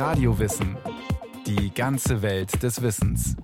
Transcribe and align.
Radiowissen. 0.00 0.78
Die 1.46 1.74
ganze 1.74 2.22
Welt 2.22 2.62
des 2.62 2.80
Wissens. 2.80 3.36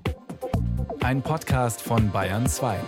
Ein 1.00 1.21
Podcast 1.21 1.82
von 1.82 2.10
Bayern 2.10 2.46
2. 2.46 2.80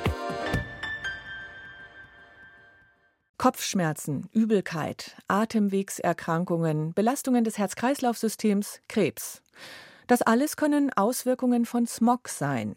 Kopfschmerzen, 3.36 4.26
Übelkeit, 4.32 5.18
Atemwegserkrankungen, 5.28 6.94
Belastungen 6.94 7.44
des 7.44 7.58
Herz-Kreislauf-Systems, 7.58 8.80
Krebs. 8.88 9.42
Das 10.06 10.22
alles 10.22 10.56
können 10.56 10.90
Auswirkungen 10.96 11.66
von 11.66 11.86
Smog 11.86 12.30
sein. 12.30 12.74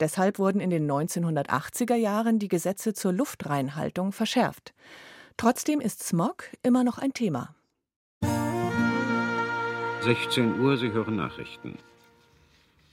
Deshalb 0.00 0.38
wurden 0.38 0.60
in 0.60 0.68
den 0.68 0.86
1980er 0.86 1.94
Jahren 1.94 2.38
die 2.38 2.48
Gesetze 2.48 2.92
zur 2.92 3.14
Luftreinhaltung 3.14 4.12
verschärft. 4.12 4.74
Trotzdem 5.38 5.80
ist 5.80 6.04
Smog 6.04 6.50
immer 6.62 6.84
noch 6.84 6.98
ein 6.98 7.14
Thema. 7.14 7.55
16 10.06 10.60
Uhr, 10.60 10.76
Sie 10.76 10.92
hören 10.92 11.16
Nachrichten. 11.16 11.78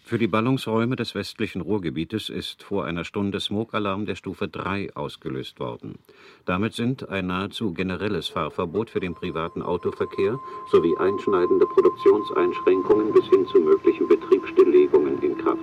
Für 0.04 0.18
die 0.18 0.26
Ballungsräume 0.26 0.96
des 0.96 1.14
westlichen 1.14 1.62
Ruhrgebietes 1.62 2.30
ist 2.30 2.64
vor 2.64 2.86
einer 2.86 3.04
Stunde 3.04 3.40
Smogalarm 3.40 4.08
der 4.08 4.16
Stufe 4.16 4.48
3 4.48 4.96
ausgelöst 4.96 5.60
worden. 5.60 6.00
Damit 6.48 6.74
sind 6.74 7.08
ein 7.10 7.28
nahezu 7.28 7.72
generelles 7.72 8.30
Fahrverbot 8.30 8.90
für 8.90 9.00
den 9.00 9.14
privaten 9.14 9.62
Autoverkehr 9.62 10.40
sowie 10.72 10.98
einschneidende 10.98 11.68
Produktionseinschränkungen 11.68 13.14
bis 13.14 13.26
hin 13.26 13.46
zu 13.46 13.60
möglichen 13.60 14.08
Betriebsstilllegungen 14.08 15.22
in 15.22 15.38
Kraft. 15.38 15.60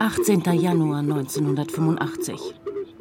18. 0.00 0.42
Januar 0.60 0.98
1985. 0.98 2.54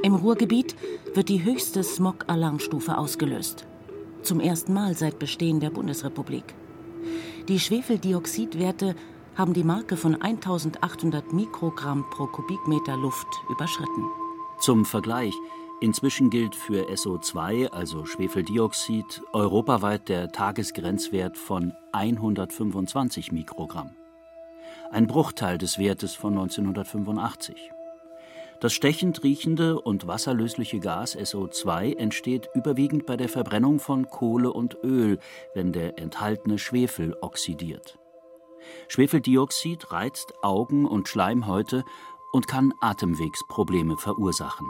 Im 0.03 0.15
Ruhrgebiet 0.15 0.77
wird 1.13 1.27
die 1.27 1.43
höchste 1.43 1.83
Smog-Alarmstufe 1.83 2.97
ausgelöst. 2.97 3.67
Zum 4.21 4.39
ersten 4.39 4.73
Mal 4.73 4.93
seit 4.93 5.19
Bestehen 5.19 5.59
der 5.59 5.71
Bundesrepublik. 5.71 6.55
Die 7.47 7.59
Schwefeldioxidwerte 7.61 8.93
haben 9.37 9.53
die 9.53 9.63
Marke 9.63 9.95
von 9.95 10.21
1800 10.21 11.31
Mikrogramm 11.31 12.03
pro 12.09 12.27
Kubikmeter 12.27 12.97
Luft 12.97 13.27
überschritten. 13.49 14.03
Zum 14.59 14.83
Vergleich, 14.83 15.33
inzwischen 15.79 16.29
gilt 16.29 16.55
für 16.55 16.89
SO2, 16.89 17.67
also 17.67 18.05
Schwefeldioxid, 18.05 19.21
europaweit 19.31 20.09
der 20.09 20.29
Tagesgrenzwert 20.31 21.37
von 21.37 21.71
125 21.93 23.31
Mikrogramm. 23.31 23.91
Ein 24.91 25.07
Bruchteil 25.07 25.57
des 25.57 25.79
Wertes 25.79 26.15
von 26.15 26.33
1985. 26.33 27.71
Das 28.59 28.73
stechend 28.73 29.23
riechende 29.23 29.79
und 29.79 30.07
wasserlösliche 30.07 30.79
Gas 30.79 31.15
SO2 31.15 31.95
entsteht 31.95 32.49
überwiegend 32.55 33.05
bei 33.05 33.15
der 33.15 33.29
Verbrennung 33.29 33.79
von 33.79 34.09
Kohle 34.09 34.51
und 34.51 34.77
Öl, 34.83 35.19
wenn 35.53 35.71
der 35.71 35.99
enthaltene 35.99 36.57
Schwefel 36.57 37.15
oxidiert. 37.21 37.99
Schwefeldioxid 38.87 39.91
reizt 39.91 40.33
Augen 40.41 40.87
und 40.87 41.07
Schleimhäute 41.07 41.83
und 42.31 42.47
kann 42.47 42.73
Atemwegsprobleme 42.81 43.95
verursachen. 43.95 44.65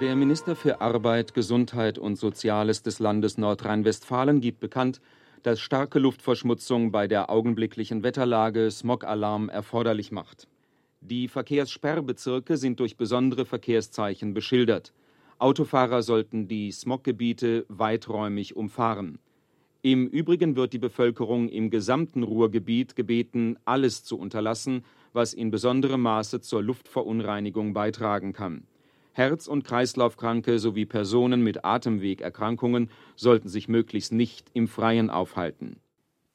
Der 0.00 0.16
Minister 0.16 0.56
für 0.56 0.80
Arbeit, 0.80 1.34
Gesundheit 1.34 1.98
und 1.98 2.16
Soziales 2.16 2.82
des 2.82 2.98
Landes 2.98 3.38
Nordrhein-Westfalen 3.38 4.40
gibt 4.40 4.58
bekannt, 4.58 5.00
dass 5.44 5.60
starke 5.60 6.00
Luftverschmutzung 6.00 6.90
bei 6.90 7.06
der 7.06 7.30
augenblicklichen 7.30 8.02
Wetterlage 8.02 8.72
Smog-Alarm 8.72 9.48
erforderlich 9.48 10.10
macht. 10.10 10.48
Die 11.00 11.28
Verkehrssperrbezirke 11.28 12.56
sind 12.56 12.80
durch 12.80 12.96
besondere 12.96 13.44
Verkehrszeichen 13.44 14.34
beschildert. 14.34 14.92
Autofahrer 15.38 16.02
sollten 16.02 16.48
die 16.48 16.72
Smoggebiete 16.72 17.66
weiträumig 17.68 18.56
umfahren. 18.56 19.18
Im 19.82 20.06
Übrigen 20.08 20.56
wird 20.56 20.72
die 20.72 20.78
Bevölkerung 20.78 21.48
im 21.48 21.70
gesamten 21.70 22.22
Ruhrgebiet 22.22 22.96
gebeten, 22.96 23.56
alles 23.64 24.02
zu 24.02 24.18
unterlassen, 24.18 24.84
was 25.12 25.32
in 25.32 25.50
besonderem 25.50 26.00
Maße 26.00 26.40
zur 26.40 26.62
Luftverunreinigung 26.62 27.72
beitragen 27.72 28.32
kann. 28.32 28.66
Herz- 29.12 29.46
und 29.46 29.64
Kreislaufkranke 29.64 30.58
sowie 30.58 30.86
Personen 30.86 31.42
mit 31.42 31.64
Atemwegerkrankungen 31.64 32.90
sollten 33.14 33.48
sich 33.48 33.68
möglichst 33.68 34.12
nicht 34.12 34.50
im 34.54 34.68
Freien 34.68 35.08
aufhalten. 35.08 35.76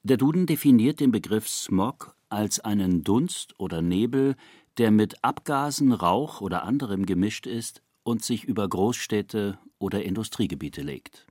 Der 0.02 0.16
Duden 0.16 0.46
definiert 0.46 0.98
den 0.98 1.12
Begriff 1.12 1.48
Smog 1.48 2.16
als 2.32 2.60
einen 2.60 3.04
Dunst 3.04 3.54
oder 3.58 3.82
Nebel, 3.82 4.36
der 4.78 4.90
mit 4.90 5.22
Abgasen, 5.22 5.92
Rauch 5.92 6.40
oder 6.40 6.64
anderem 6.64 7.06
gemischt 7.06 7.46
ist 7.46 7.82
und 8.02 8.24
sich 8.24 8.44
über 8.44 8.68
Großstädte 8.68 9.58
oder 9.78 10.02
Industriegebiete 10.02 10.82
legt. 10.82 11.26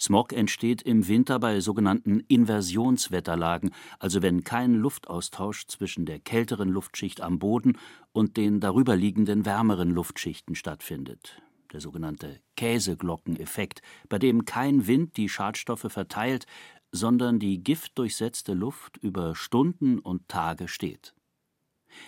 Smog 0.00 0.32
entsteht 0.32 0.82
im 0.82 1.08
Winter 1.08 1.38
bei 1.38 1.60
sogenannten 1.60 2.20
Inversionswetterlagen, 2.20 3.70
also 3.98 4.22
wenn 4.22 4.44
kein 4.44 4.74
Luftaustausch 4.74 5.66
zwischen 5.66 6.04
der 6.04 6.20
kälteren 6.20 6.68
Luftschicht 6.68 7.20
am 7.20 7.38
Boden 7.38 7.78
und 8.12 8.36
den 8.36 8.60
darüberliegenden 8.60 9.44
wärmeren 9.44 9.90
Luftschichten 9.90 10.54
stattfindet. 10.54 11.40
Der 11.72 11.80
sogenannte 11.80 12.40
Käseglockeneffekt, 12.56 13.82
bei 14.08 14.18
dem 14.18 14.44
kein 14.46 14.86
Wind 14.86 15.16
die 15.16 15.28
Schadstoffe 15.28 15.86
verteilt, 15.88 16.46
sondern 16.92 17.38
die 17.38 17.62
giftdurchsetzte 17.62 18.54
Luft 18.54 18.96
über 18.98 19.34
Stunden 19.34 19.98
und 19.98 20.28
Tage 20.28 20.68
steht 20.68 21.14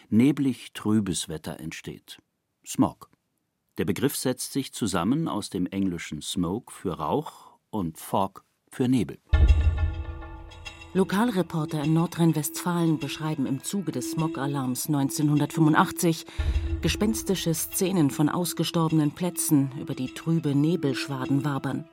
neblig 0.09 0.73
trübes 0.73 1.29
Wetter 1.29 1.61
entsteht. 1.61 2.21
Smog. 2.67 3.11
Der 3.79 3.85
Begriff 3.85 4.17
setzt 4.17 4.53
sich 4.53 4.73
zusammen 4.73 5.29
aus 5.29 5.51
dem 5.51 5.67
englischen 5.67 6.23
Smoke 6.23 6.73
für 6.73 6.99
Rauch 6.99 7.59
und 7.71 7.99
Fog 7.99 8.45
für 8.69 8.89
Nebel. 8.89 9.19
Lokalreporter 10.93 11.85
in 11.85 11.95
Nordrhein-Westfalen 11.95 12.99
beschreiben 12.99 13.47
im 13.47 13.63
Zuge 13.63 13.93
des 13.93 14.11
Smog-Alarms 14.11 14.89
1985 14.89 16.27
gespenstische 16.83 17.55
Szenen 17.55 18.11
von 18.11 18.29
ausgestorbenen 18.29 19.13
Plätzen, 19.13 19.71
über 19.81 19.95
die 19.95 20.13
trübe 20.13 20.55
Nebelschwaden 20.55 21.45
wabern. 21.45 21.89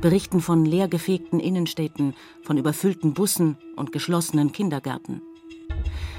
Berichten 0.00 0.40
von 0.40 0.64
leergefegten 0.64 1.40
Innenstädten, 1.40 2.14
von 2.42 2.58
überfüllten 2.58 3.14
Bussen 3.14 3.56
und 3.76 3.92
geschlossenen 3.92 4.52
Kindergärten. 4.52 5.22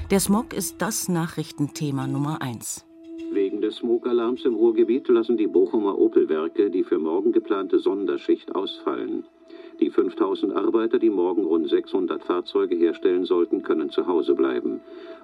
Der 0.09 0.19
Smog 0.19 0.53
ist 0.53 0.81
das 0.81 1.09
Nachrichtenthema 1.09 2.07
Nummer 2.07 2.41
eins. 2.41 2.85
Wegen 3.31 3.61
des 3.61 3.77
Smogalarms 3.77 4.45
im 4.45 4.55
Ruhrgebiet 4.55 5.09
lassen 5.09 5.37
die 5.37 5.47
Bochumer 5.47 5.97
Opel-Werke 5.97 6.69
die 6.69 6.83
für 6.83 6.97
morgen 6.97 7.33
geplante 7.33 7.79
Sonderschicht 7.79 8.55
ausfallen. 8.55 9.25
Die 9.79 9.91
5000 9.91 10.55
Arbeiter, 10.55 10.97
die 10.97 11.09
morgen 11.09 11.43
rund 11.43 11.69
600 11.69 12.23
Fahrzeuge 12.23 12.75
herstellen 12.75 13.25
sollten, 13.25 13.61
können 13.61 13.89
zu 13.89 14.07
Hause 14.07 14.33
bleiben. 14.33 14.79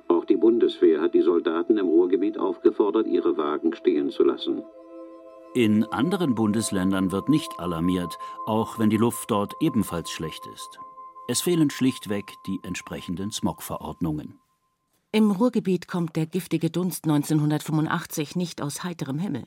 Auch 0.07 0.25
die 0.25 0.35
Bundeswehr 0.35 1.02
hat 1.02 1.13
die 1.13 1.22
Soldaten 1.22 1.78
im 1.78 1.88
Ruhrgebiet 1.88 2.38
aufgefordert, 2.38 3.07
ihre 3.07 3.35
Wagen 3.38 3.73
stehen 3.73 4.09
zu 4.09 4.23
lassen. 4.23 4.62
In 5.56 5.84
anderen 5.86 6.34
Bundesländern 6.34 7.12
wird 7.12 7.30
nicht 7.30 7.59
alarmiert, 7.59 8.18
auch 8.47 8.80
wenn 8.80 8.90
die 8.90 8.97
Luft 8.97 9.30
dort 9.30 9.53
ebenfalls 9.59 10.09
schlecht 10.09 10.47
ist. 10.47 10.80
Es 11.28 11.41
fehlen 11.41 11.69
schlichtweg 11.69 12.34
die 12.47 12.59
entsprechenden 12.64 13.31
Smogverordnungen. 13.31 14.40
Im 15.12 15.30
Ruhrgebiet 15.30 15.88
kommt 15.88 16.16
der 16.16 16.25
giftige 16.25 16.72
Dunst 16.72 17.03
1985 17.03 18.36
nicht 18.36 18.64
aus 18.64 18.84
heiterem 18.84 19.19
Himmel. 19.19 19.44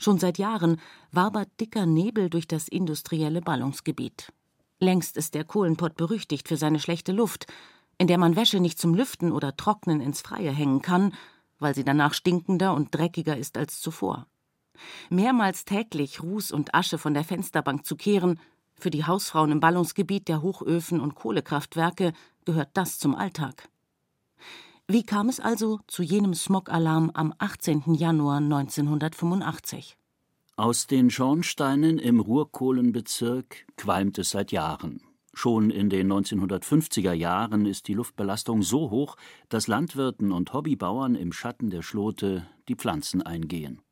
Schon 0.00 0.18
seit 0.18 0.38
Jahren 0.38 0.80
wabert 1.12 1.48
dicker 1.60 1.86
Nebel 1.86 2.28
durch 2.28 2.48
das 2.48 2.66
industrielle 2.66 3.40
Ballungsgebiet. 3.40 4.32
Längst 4.80 5.16
ist 5.16 5.34
der 5.34 5.44
Kohlenpott 5.44 5.94
berüchtigt 5.94 6.48
für 6.48 6.56
seine 6.56 6.80
schlechte 6.80 7.12
Luft, 7.12 7.46
in 7.98 8.08
der 8.08 8.18
man 8.18 8.34
Wäsche 8.34 8.58
nicht 8.58 8.80
zum 8.80 8.94
Lüften 8.94 9.30
oder 9.30 9.56
Trocknen 9.56 10.00
ins 10.00 10.22
Freie 10.22 10.50
hängen 10.50 10.82
kann, 10.82 11.14
weil 11.60 11.76
sie 11.76 11.84
danach 11.84 12.14
stinkender 12.14 12.74
und 12.74 12.92
dreckiger 12.92 13.36
ist 13.36 13.56
als 13.56 13.80
zuvor. 13.80 14.26
Mehrmals 15.10 15.64
täglich 15.64 16.22
Ruß 16.22 16.52
und 16.52 16.74
Asche 16.74 16.98
von 16.98 17.14
der 17.14 17.24
Fensterbank 17.24 17.84
zu 17.84 17.96
kehren, 17.96 18.38
für 18.78 18.90
die 18.90 19.04
Hausfrauen 19.04 19.52
im 19.52 19.60
Ballungsgebiet 19.60 20.28
der 20.28 20.42
Hochöfen 20.42 21.00
und 21.00 21.14
Kohlekraftwerke 21.14 22.12
gehört 22.44 22.70
das 22.74 22.98
zum 22.98 23.14
Alltag. 23.14 23.68
Wie 24.86 25.02
kam 25.02 25.28
es 25.28 25.40
also 25.40 25.80
zu 25.88 26.02
jenem 26.02 26.34
Smog-Alarm 26.34 27.10
am 27.14 27.34
18. 27.38 27.94
Januar 27.94 28.36
1985? 28.36 29.96
Aus 30.56 30.86
den 30.86 31.10
Schornsteinen 31.10 31.98
im 31.98 32.20
Ruhrkohlenbezirk 32.20 33.66
qualmt 33.76 34.18
es 34.18 34.30
seit 34.30 34.52
Jahren. 34.52 35.02
Schon 35.34 35.70
in 35.70 35.90
den 35.90 36.10
1950er 36.10 37.12
Jahren 37.12 37.66
ist 37.66 37.88
die 37.88 37.94
Luftbelastung 37.94 38.62
so 38.62 38.90
hoch, 38.90 39.16
dass 39.48 39.66
Landwirten 39.66 40.32
und 40.32 40.54
Hobbybauern 40.54 41.14
im 41.14 41.32
Schatten 41.32 41.68
der 41.68 41.82
Schlote 41.82 42.46
die 42.68 42.74
Pflanzen 42.74 43.20
eingehen. 43.20 43.82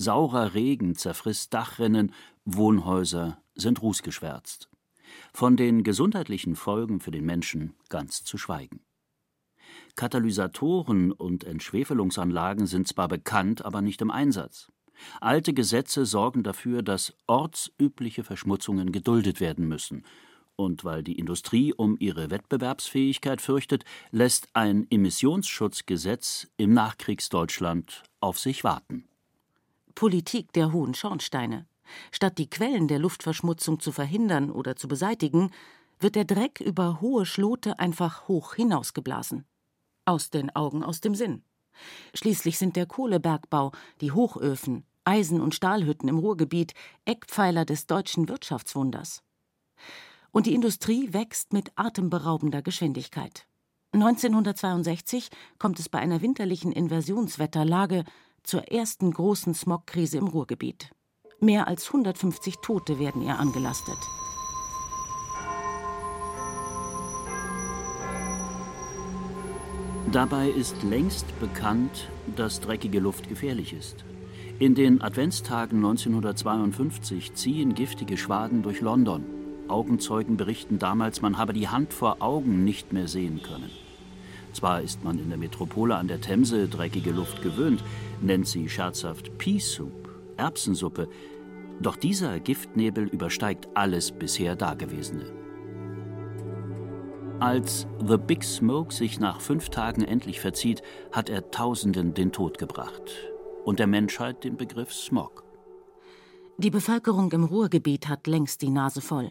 Saurer 0.00 0.54
Regen 0.54 0.94
zerfrisst 0.94 1.52
Dachrinnen, 1.52 2.12
Wohnhäuser 2.44 3.42
sind 3.56 3.82
rußgeschwärzt. 3.82 4.70
Von 5.34 5.56
den 5.56 5.82
gesundheitlichen 5.82 6.54
Folgen 6.54 7.00
für 7.00 7.10
den 7.10 7.24
Menschen 7.24 7.74
ganz 7.88 8.22
zu 8.22 8.38
schweigen. 8.38 8.80
Katalysatoren 9.96 11.10
und 11.10 11.42
Entschwefelungsanlagen 11.42 12.68
sind 12.68 12.86
zwar 12.86 13.08
bekannt, 13.08 13.64
aber 13.64 13.82
nicht 13.82 14.00
im 14.00 14.12
Einsatz. 14.12 14.70
Alte 15.20 15.52
Gesetze 15.52 16.06
sorgen 16.06 16.44
dafür, 16.44 16.82
dass 16.82 17.14
ortsübliche 17.26 18.22
Verschmutzungen 18.22 18.92
geduldet 18.92 19.40
werden 19.40 19.66
müssen. 19.66 20.04
und 20.60 20.84
weil 20.84 21.04
die 21.04 21.20
Industrie 21.20 21.72
um 21.72 21.96
ihre 22.00 22.32
Wettbewerbsfähigkeit 22.32 23.40
fürchtet, 23.40 23.84
lässt 24.10 24.48
ein 24.54 24.88
Emissionsschutzgesetz 24.90 26.48
im 26.56 26.72
Nachkriegsdeutschland 26.72 28.02
auf 28.18 28.40
sich 28.40 28.64
warten. 28.64 29.08
Politik 29.98 30.52
der 30.52 30.72
hohen 30.72 30.94
Schornsteine. 30.94 31.66
Statt 32.12 32.38
die 32.38 32.48
Quellen 32.48 32.86
der 32.86 33.00
Luftverschmutzung 33.00 33.80
zu 33.80 33.90
verhindern 33.90 34.48
oder 34.48 34.76
zu 34.76 34.86
beseitigen, 34.86 35.50
wird 35.98 36.14
der 36.14 36.24
Dreck 36.24 36.60
über 36.60 37.00
hohe 37.00 37.26
Schlote 37.26 37.80
einfach 37.80 38.28
hoch 38.28 38.54
hinausgeblasen. 38.54 39.44
Aus 40.04 40.30
den 40.30 40.54
Augen, 40.54 40.84
aus 40.84 41.00
dem 41.00 41.16
Sinn. 41.16 41.42
Schließlich 42.14 42.58
sind 42.58 42.76
der 42.76 42.86
Kohlebergbau, 42.86 43.72
die 44.00 44.12
Hochöfen, 44.12 44.84
Eisen- 45.02 45.40
und 45.40 45.56
Stahlhütten 45.56 46.08
im 46.08 46.18
Ruhrgebiet 46.18 46.74
Eckpfeiler 47.04 47.64
des 47.64 47.88
deutschen 47.88 48.28
Wirtschaftswunders. 48.28 49.24
Und 50.30 50.46
die 50.46 50.54
Industrie 50.54 51.12
wächst 51.12 51.52
mit 51.52 51.72
atemberaubender 51.74 52.62
Geschwindigkeit. 52.62 53.48
1962 53.90 55.30
kommt 55.58 55.80
es 55.80 55.88
bei 55.88 55.98
einer 55.98 56.22
winterlichen 56.22 56.70
Inversionswetterlage 56.70 58.04
zur 58.42 58.68
ersten 58.70 59.10
großen 59.10 59.54
Smogkrise 59.54 60.18
im 60.18 60.26
Ruhrgebiet. 60.28 60.90
Mehr 61.40 61.68
als 61.68 61.86
150 61.86 62.56
Tote 62.62 62.98
werden 62.98 63.22
ihr 63.22 63.38
angelastet. 63.38 63.98
Dabei 70.10 70.48
ist 70.48 70.82
längst 70.82 71.38
bekannt, 71.38 72.10
dass 72.34 72.60
dreckige 72.60 72.98
Luft 72.98 73.28
gefährlich 73.28 73.74
ist. 73.74 74.04
In 74.58 74.74
den 74.74 75.02
Adventstagen 75.02 75.76
1952 75.76 77.34
ziehen 77.34 77.74
giftige 77.74 78.16
Schwaden 78.16 78.62
durch 78.62 78.80
London. 78.80 79.24
Augenzeugen 79.68 80.36
berichten 80.36 80.78
damals, 80.78 81.20
man 81.20 81.36
habe 81.36 81.52
die 81.52 81.68
Hand 81.68 81.92
vor 81.92 82.16
Augen 82.20 82.64
nicht 82.64 82.92
mehr 82.92 83.06
sehen 83.06 83.42
können. 83.42 83.70
Zwar 84.58 84.82
ist 84.82 85.04
man 85.04 85.20
in 85.20 85.28
der 85.28 85.38
Metropole 85.38 85.94
an 85.94 86.08
der 86.08 86.20
Themse 86.20 86.66
dreckige 86.66 87.12
Luft 87.12 87.42
gewöhnt, 87.42 87.80
nennt 88.20 88.48
sie 88.48 88.68
scherzhaft 88.68 89.38
Pea 89.38 89.60
Soup, 89.60 90.08
Erbsensuppe, 90.36 91.08
doch 91.80 91.94
dieser 91.94 92.40
Giftnebel 92.40 93.06
übersteigt 93.06 93.68
alles 93.74 94.10
bisher 94.10 94.56
Dagewesene. 94.56 95.32
Als 97.38 97.86
The 98.04 98.16
Big 98.16 98.42
Smoke 98.42 98.92
sich 98.92 99.20
nach 99.20 99.40
fünf 99.40 99.68
Tagen 99.68 100.02
endlich 100.02 100.40
verzieht, 100.40 100.82
hat 101.12 101.28
er 101.30 101.52
Tausenden 101.52 102.14
den 102.14 102.32
Tod 102.32 102.58
gebracht 102.58 103.12
und 103.64 103.78
der 103.78 103.86
Menschheit 103.86 104.42
den 104.42 104.56
Begriff 104.56 104.92
Smog. 104.92 105.44
Die 106.56 106.70
Bevölkerung 106.70 107.30
im 107.30 107.44
Ruhrgebiet 107.44 108.08
hat 108.08 108.26
längst 108.26 108.62
die 108.62 108.70
Nase 108.70 109.02
voll. 109.02 109.30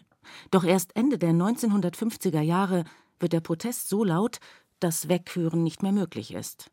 Doch 0.50 0.64
erst 0.64 0.96
Ende 0.96 1.18
der 1.18 1.32
1950er 1.32 2.40
Jahre 2.40 2.84
wird 3.20 3.34
der 3.34 3.40
Protest 3.40 3.90
so 3.90 4.04
laut, 4.04 4.38
dass 4.80 5.08
Wegführen 5.08 5.62
nicht 5.62 5.82
mehr 5.82 5.92
möglich 5.92 6.34
ist. 6.34 6.70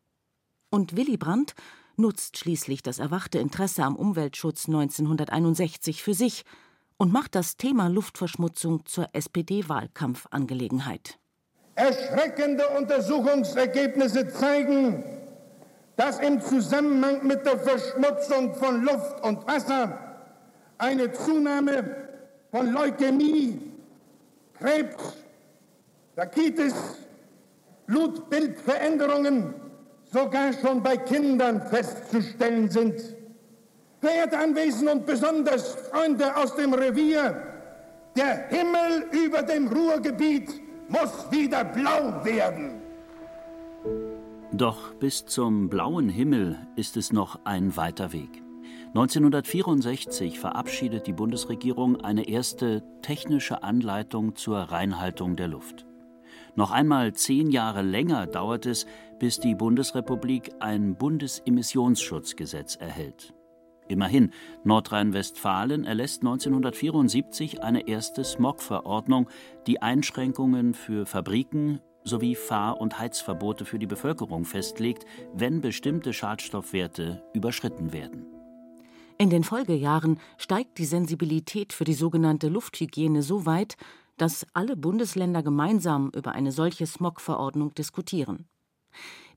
Und 0.69 0.95
Willy 0.95 1.17
Brandt 1.17 1.55
nutzt 1.97 2.37
schließlich 2.37 2.83
das 2.83 2.99
erwachte 2.99 3.39
Interesse 3.39 3.83
am 3.83 3.95
Umweltschutz 3.95 4.67
1961 4.67 6.03
für 6.03 6.13
sich 6.13 6.43
und 6.97 7.11
macht 7.11 7.35
das 7.35 7.57
Thema 7.57 7.87
Luftverschmutzung 7.87 8.85
zur 8.85 9.09
SPD-Wahlkampfangelegenheit. 9.13 11.17
Erschreckende 11.75 12.67
Untersuchungsergebnisse 12.77 14.29
zeigen, 14.29 15.03
dass 15.97 16.19
im 16.19 16.41
Zusammenhang 16.41 17.25
mit 17.25 17.45
der 17.45 17.59
Verschmutzung 17.59 18.53
von 18.55 18.83
Luft 18.83 19.23
und 19.23 19.45
Wasser 19.47 20.15
eine 20.77 21.11
Zunahme 21.11 22.09
von 22.51 22.71
Leukämie, 22.71 23.59
Krebs, 24.53 25.13
Rakitis, 26.15 26.73
Blutbildveränderungen 27.87 29.53
sogar 30.11 30.53
schon 30.53 30.81
bei 30.81 30.97
Kindern 30.97 31.61
festzustellen 31.61 32.69
sind. 32.69 32.95
Verehrte 33.99 34.37
Anwesende 34.37 34.91
und 34.91 35.05
besonders 35.05 35.75
Freunde 35.89 36.35
aus 36.35 36.55
dem 36.55 36.73
Revier, 36.73 37.41
der 38.15 38.47
Himmel 38.49 39.09
über 39.11 39.41
dem 39.41 39.67
Ruhrgebiet 39.67 40.61
muss 40.87 41.29
wieder 41.31 41.63
blau 41.65 42.23
werden. 42.23 42.81
Doch 44.51 44.93
bis 44.93 45.25
zum 45.25 45.69
blauen 45.69 46.07
Himmel 46.07 46.57
ist 46.75 46.95
es 46.95 47.11
noch 47.11 47.39
ein 47.43 47.75
weiter 47.75 48.13
Weg. 48.13 48.41
1964 48.89 50.39
verabschiedet 50.39 51.07
die 51.07 51.13
Bundesregierung 51.13 51.99
eine 51.99 52.29
erste 52.29 52.81
technische 53.01 53.63
Anleitung 53.63 54.35
zur 54.35 54.59
Reinhaltung 54.59 55.35
der 55.35 55.49
Luft. 55.49 55.84
Noch 56.55 56.71
einmal 56.71 57.13
zehn 57.13 57.51
Jahre 57.51 57.81
länger 57.81 58.27
dauert 58.27 58.65
es, 58.65 58.85
bis 59.19 59.39
die 59.39 59.55
Bundesrepublik 59.55 60.51
ein 60.59 60.95
Bundesemissionsschutzgesetz 60.95 62.75
erhält. 62.77 63.33
Immerhin, 63.87 64.31
Nordrhein-Westfalen 64.63 65.85
erlässt 65.85 66.21
1974 66.21 67.61
eine 67.61 67.87
erste 67.87 68.23
Smog-Verordnung, 68.23 69.29
die 69.67 69.81
Einschränkungen 69.81 70.73
für 70.73 71.05
Fabriken, 71.05 71.81
sowie 72.03 72.35
Fahr- 72.35 72.79
und 72.79 72.99
Heizverbote 72.99 73.65
für 73.65 73.77
die 73.77 73.87
Bevölkerung 73.87 74.45
festlegt, 74.45 75.05
wenn 75.33 75.61
bestimmte 75.61 76.13
Schadstoffwerte 76.13 77.23
überschritten 77.33 77.93
werden. 77.93 78.27
In 79.17 79.29
den 79.29 79.43
Folgejahren 79.43 80.19
steigt 80.37 80.77
die 80.77 80.85
Sensibilität 80.85 81.73
für 81.73 81.83
die 81.85 81.93
sogenannte 81.93 82.49
Lufthygiene 82.49 83.21
so 83.21 83.45
weit, 83.45 83.77
dass 84.17 84.45
alle 84.53 84.75
Bundesländer 84.75 85.43
gemeinsam 85.43 86.11
über 86.15 86.31
eine 86.31 86.51
solche 86.51 86.85
Smog-Verordnung 86.85 87.73
diskutieren. 87.73 88.47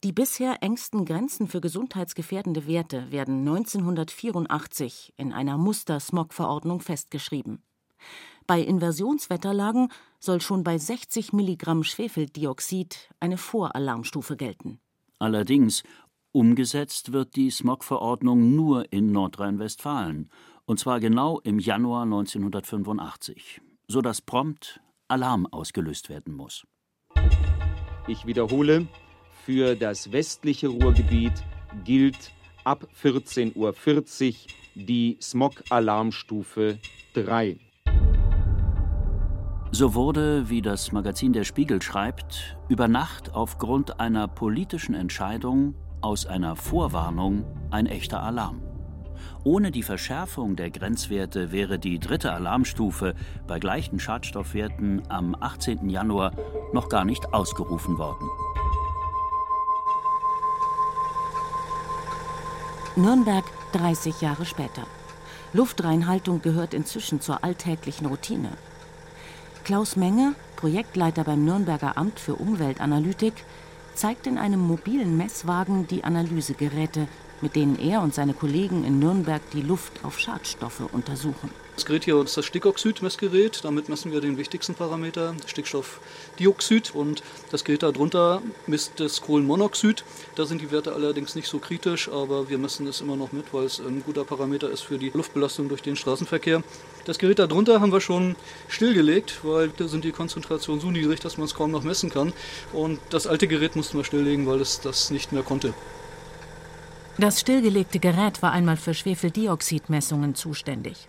Die 0.05 0.13
bisher 0.13 0.63
engsten 0.63 1.05
Grenzen 1.05 1.49
für 1.49 1.61
gesundheitsgefährdende 1.61 2.69
Werte 2.69 3.11
werden 3.11 3.41
1984 3.41 5.15
in 5.17 5.33
einer 5.33 5.59
Muster-Smog-Verordnung 5.59 6.81
festgeschrieben. 6.81 7.63
Bei 8.47 8.61
Inversionswetterlagen 8.61 9.89
soll 10.21 10.41
schon 10.41 10.63
bei 10.63 10.79
60 10.79 11.33
Milligramm 11.33 11.83
Schwefeldioxid 11.83 13.11
eine 13.19 13.37
Voralarmstufe 13.37 14.37
gelten. 14.37 14.79
Allerdings, 15.19 15.83
umgesetzt 16.31 17.13
wird 17.13 17.35
die 17.35 17.51
Smog-Verordnung 17.51 18.55
nur 18.55 18.93
in 18.93 19.11
Nordrhein-Westfalen, 19.11 20.31
und 20.65 20.79
zwar 20.79 21.01
genau 21.01 21.41
im 21.41 21.59
Januar 21.59 22.05
1985, 22.05 23.61
sodass 23.89 24.21
prompt 24.21 24.81
Alarm 25.09 25.47
ausgelöst 25.47 26.09
werden 26.09 26.35
muss. 26.35 26.67
Ich 28.07 28.27
wiederhole, 28.27 28.87
für 29.45 29.75
das 29.75 30.13
westliche 30.13 30.69
Ruhrgebiet 30.69 31.33
gilt 31.85 32.33
ab 32.65 32.87
14.40 33.03 33.55
Uhr 33.57 33.75
die 34.75 35.19
Smog-Alarmstufe 35.21 36.79
3. 37.15 37.59
So 39.71 39.95
wurde, 39.95 40.49
wie 40.49 40.63
das 40.63 40.93
Magazin 40.93 41.33
Der 41.33 41.45
Spiegel 41.45 41.83
schreibt, 41.83 42.57
über 42.69 42.89
Nacht 42.89 43.35
aufgrund 43.35 44.01
einer 44.01 44.27
politischen 44.27 44.95
Entscheidung 44.95 45.75
aus 46.01 46.27
einer 46.27 46.57
Vorwarnung 46.57 47.45
ein 47.71 47.87
echter 47.87 48.23
Alarm. 48.23 48.68
Ohne 49.45 49.71
die 49.71 49.83
Verschärfung 49.83 50.57
der 50.57 50.71
Grenzwerte 50.71 51.53
wäre 51.53 51.79
die 51.79 51.99
dritte 51.99 52.33
Alarmstufe 52.33 53.15
bei 53.47 53.59
gleichen 53.59 54.01
Schadstoffwerten 54.01 55.03
am 55.09 55.35
18. 55.39 55.89
Januar 55.89 56.33
noch 56.73 56.89
gar 56.89 57.05
nicht 57.05 57.33
ausgerufen 57.33 57.99
worden. 57.99 58.29
Nürnberg 62.97 63.45
30 63.73 64.21
Jahre 64.21 64.45
später. 64.45 64.83
Luftreinhaltung 65.53 66.43
gehört 66.43 66.75
inzwischen 66.75 67.21
zur 67.21 67.45
alltäglichen 67.45 68.07
Routine. 68.07 68.51
Klaus 69.65 69.97
Menge, 69.97 70.35
Projektleiter 70.57 71.25
beim 71.25 71.45
Nürnberger 71.45 71.97
Amt 71.97 72.19
für 72.19 72.35
Umweltanalytik, 72.35 73.35
zeigt 73.95 74.27
in 74.27 74.39
einem 74.39 74.61
mobilen 74.61 75.17
Messwagen 75.17 75.87
die 75.87 76.05
Analysegeräte, 76.05 77.07
mit 77.41 77.57
denen 77.57 77.79
er 77.79 78.01
und 78.03 78.15
seine 78.15 78.35
Kollegen 78.35 78.85
in 78.85 78.99
Nürnberg 78.99 79.43
die 79.53 79.63
Luft 79.63 80.05
auf 80.05 80.19
Schadstoffe 80.19 80.83
untersuchen. 80.93 81.51
Das 81.79 81.87
Gerät 81.87 82.07
hier 82.07 82.21
ist 82.21 82.37
das 82.37 82.45
Stickoxid-Messgerät. 82.45 83.61
Damit 83.63 83.89
messen 83.89 84.11
wir 84.11 84.21
den 84.21 84.37
wichtigsten 84.37 84.75
Parameter, 84.75 85.37
Stickstoffdioxid. 85.47 86.93
Und 86.93 87.23
das 87.53 87.63
Gerät 87.63 87.85
darunter 87.85 88.43
misst 88.67 88.99
das 88.99 89.21
Kohlenmonoxid. 89.21 90.03
Da 90.35 90.45
sind 90.45 90.61
die 90.61 90.73
Werte 90.73 90.93
allerdings 90.93 91.37
nicht 91.37 91.47
so 91.47 91.61
kritisch, 91.61 92.09
aber 92.09 92.49
wir 92.49 92.59
messen 92.59 92.89
es 92.89 93.01
immer 93.01 93.15
noch 93.15 93.31
mit, 93.31 93.55
weil 93.55 93.67
es 93.67 93.79
ein 93.79 94.03
guter 94.05 94.25
Parameter 94.25 94.69
ist 94.69 94.81
für 94.81 94.99
die 94.99 95.11
Luftbelastung 95.11 95.69
durch 95.69 95.83
den 95.83 95.95
Straßenverkehr. 95.95 96.65
Das 97.05 97.21
Gerät 97.21 97.39
darunter 97.39 97.81
haben 97.81 97.93
wir 97.93 98.01
schon 98.01 98.35
stillgelegt, 98.67 99.45
weil 99.45 99.69
da 99.69 99.87
sind 99.87 100.05
die 100.05 100.11
Konzentrationen 100.11 100.81
so 100.81 100.91
niedrig, 100.91 101.21
dass 101.21 101.39
man 101.39 101.45
es 101.45 101.55
kaum 101.55 101.71
noch 101.71 101.85
messen 101.85 102.11
kann. 102.11 102.33
Und 102.73 102.99
das 103.11 103.29
alte 103.29 103.47
Gerät 103.47 103.77
mussten 103.77 103.99
wir 103.99 104.05
stilllegen, 104.05 104.49
weil 104.49 104.61
es 104.61 104.81
das 104.81 105.13
nicht 105.13 105.31
mehr 105.31 105.45
konnte. 105.45 105.75
Das 107.19 107.41
stillgelegte 107.41 107.99
Gerät 107.99 108.43
war 108.43 108.53
einmal 108.53 108.77
für 108.77 108.95
Schwefeldioxidmessungen 108.95 110.35
zuständig. 110.35 111.09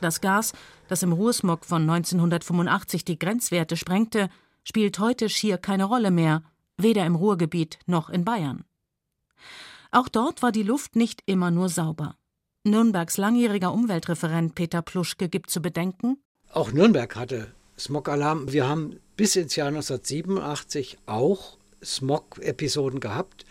Das 0.00 0.20
Gas 0.20 0.52
das 0.88 1.02
im 1.02 1.12
Ruhrsmog 1.12 1.64
von 1.64 1.82
1985 1.82 3.04
die 3.04 3.18
Grenzwerte 3.18 3.76
sprengte, 3.76 4.28
spielt 4.62 4.98
heute 4.98 5.28
schier 5.28 5.58
keine 5.58 5.84
Rolle 5.84 6.10
mehr, 6.10 6.42
weder 6.76 7.06
im 7.06 7.14
Ruhrgebiet 7.14 7.78
noch 7.86 8.10
in 8.10 8.24
Bayern. 8.24 8.64
Auch 9.90 10.08
dort 10.08 10.42
war 10.42 10.52
die 10.52 10.62
Luft 10.62 10.96
nicht 10.96 11.22
immer 11.26 11.50
nur 11.50 11.68
sauber. 11.68 12.16
Nürnbergs 12.64 13.16
langjähriger 13.16 13.72
Umweltreferent 13.72 14.54
Peter 14.54 14.82
Pluschke 14.82 15.28
gibt 15.28 15.50
zu 15.50 15.60
bedenken: 15.60 16.18
Auch 16.50 16.72
Nürnberg 16.72 17.14
hatte 17.16 17.52
Smog-Alarm. 17.78 18.52
Wir 18.52 18.66
haben 18.66 18.98
bis 19.16 19.36
ins 19.36 19.54
Jahr 19.54 19.68
1987 19.68 20.98
auch 21.06 21.58
Smog-Episoden 21.84 23.00
gehabt. 23.00 23.44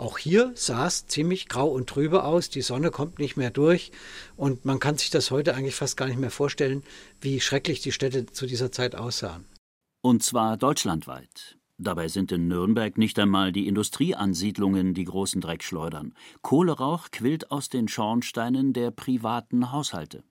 Auch 0.00 0.16
hier 0.16 0.52
sah 0.54 0.86
es 0.86 1.06
ziemlich 1.08 1.46
grau 1.46 1.68
und 1.68 1.86
trübe 1.86 2.24
aus. 2.24 2.48
Die 2.48 2.62
Sonne 2.62 2.90
kommt 2.90 3.18
nicht 3.18 3.36
mehr 3.36 3.50
durch. 3.50 3.92
Und 4.34 4.64
man 4.64 4.78
kann 4.80 4.96
sich 4.96 5.10
das 5.10 5.30
heute 5.30 5.54
eigentlich 5.54 5.74
fast 5.74 5.98
gar 5.98 6.06
nicht 6.06 6.18
mehr 6.18 6.30
vorstellen, 6.30 6.82
wie 7.20 7.38
schrecklich 7.38 7.82
die 7.82 7.92
Städte 7.92 8.24
zu 8.24 8.46
dieser 8.46 8.72
Zeit 8.72 8.94
aussahen. 8.94 9.44
Und 10.00 10.22
zwar 10.22 10.56
deutschlandweit. 10.56 11.58
Dabei 11.76 12.08
sind 12.08 12.32
in 12.32 12.48
Nürnberg 12.48 12.96
nicht 12.96 13.18
einmal 13.18 13.52
die 13.52 13.68
Industrieansiedlungen 13.68 14.94
die 14.94 15.04
großen 15.04 15.42
Dreckschleudern. 15.42 16.14
Kohlerauch 16.40 17.10
quillt 17.10 17.50
aus 17.50 17.68
den 17.68 17.86
Schornsteinen 17.86 18.72
der 18.72 18.92
privaten 18.92 19.70
Haushalte 19.70 20.24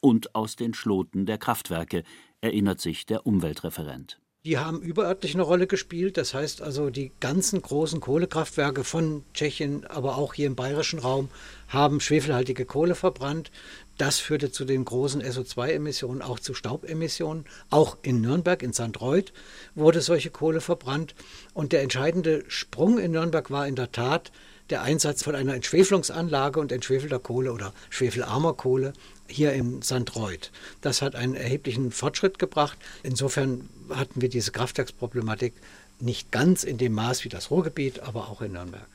und 0.00 0.36
aus 0.36 0.54
den 0.54 0.72
Schloten 0.72 1.26
der 1.26 1.38
Kraftwerke, 1.38 2.04
erinnert 2.40 2.80
sich 2.80 3.06
der 3.06 3.26
Umweltreferent. 3.26 4.20
Die 4.46 4.58
haben 4.58 4.80
überörtlich 4.80 5.34
eine 5.34 5.42
Rolle 5.42 5.66
gespielt. 5.66 6.16
Das 6.16 6.32
heißt 6.32 6.62
also, 6.62 6.88
die 6.88 7.10
ganzen 7.18 7.60
großen 7.60 7.98
Kohlekraftwerke 7.98 8.84
von 8.84 9.24
Tschechien, 9.34 9.84
aber 9.86 10.16
auch 10.18 10.34
hier 10.34 10.46
im 10.46 10.54
bayerischen 10.54 11.00
Raum, 11.00 11.30
haben 11.66 11.98
schwefelhaltige 11.98 12.64
Kohle 12.64 12.94
verbrannt. 12.94 13.50
Das 13.98 14.20
führte 14.20 14.52
zu 14.52 14.64
den 14.64 14.84
großen 14.84 15.20
SO2-Emissionen, 15.20 16.22
auch 16.22 16.38
zu 16.38 16.54
Staubemissionen. 16.54 17.44
Auch 17.70 17.96
in 18.02 18.20
Nürnberg, 18.20 18.62
in 18.62 18.72
St. 18.72 19.00
Reuth, 19.00 19.32
wurde 19.74 20.00
solche 20.00 20.30
Kohle 20.30 20.60
verbrannt. 20.60 21.16
Und 21.52 21.72
der 21.72 21.82
entscheidende 21.82 22.44
Sprung 22.46 23.00
in 23.00 23.10
Nürnberg 23.10 23.50
war 23.50 23.66
in 23.66 23.74
der 23.74 23.90
Tat 23.90 24.30
der 24.70 24.82
Einsatz 24.82 25.22
von 25.22 25.34
einer 25.34 25.54
Entschwefelungsanlage 25.54 26.60
und 26.60 26.72
entschwefelter 26.72 27.18
Kohle 27.18 27.52
oder 27.52 27.72
schwefelarmer 27.90 28.54
Kohle 28.54 28.92
hier 29.28 29.52
in 29.52 29.82
St. 29.82 30.14
Reuth. 30.16 30.50
Das 30.80 31.02
hat 31.02 31.14
einen 31.14 31.34
erheblichen 31.34 31.90
Fortschritt 31.90 32.38
gebracht. 32.38 32.78
Insofern 33.02 33.68
hatten 33.90 34.20
wir 34.20 34.28
diese 34.28 34.52
Kraftwerksproblematik 34.52 35.54
nicht 36.00 36.30
ganz 36.30 36.64
in 36.64 36.78
dem 36.78 36.92
Maß 36.92 37.24
wie 37.24 37.28
das 37.28 37.50
Ruhrgebiet, 37.50 38.00
aber 38.00 38.28
auch 38.28 38.42
in 38.42 38.52
Nürnberg. 38.52 38.88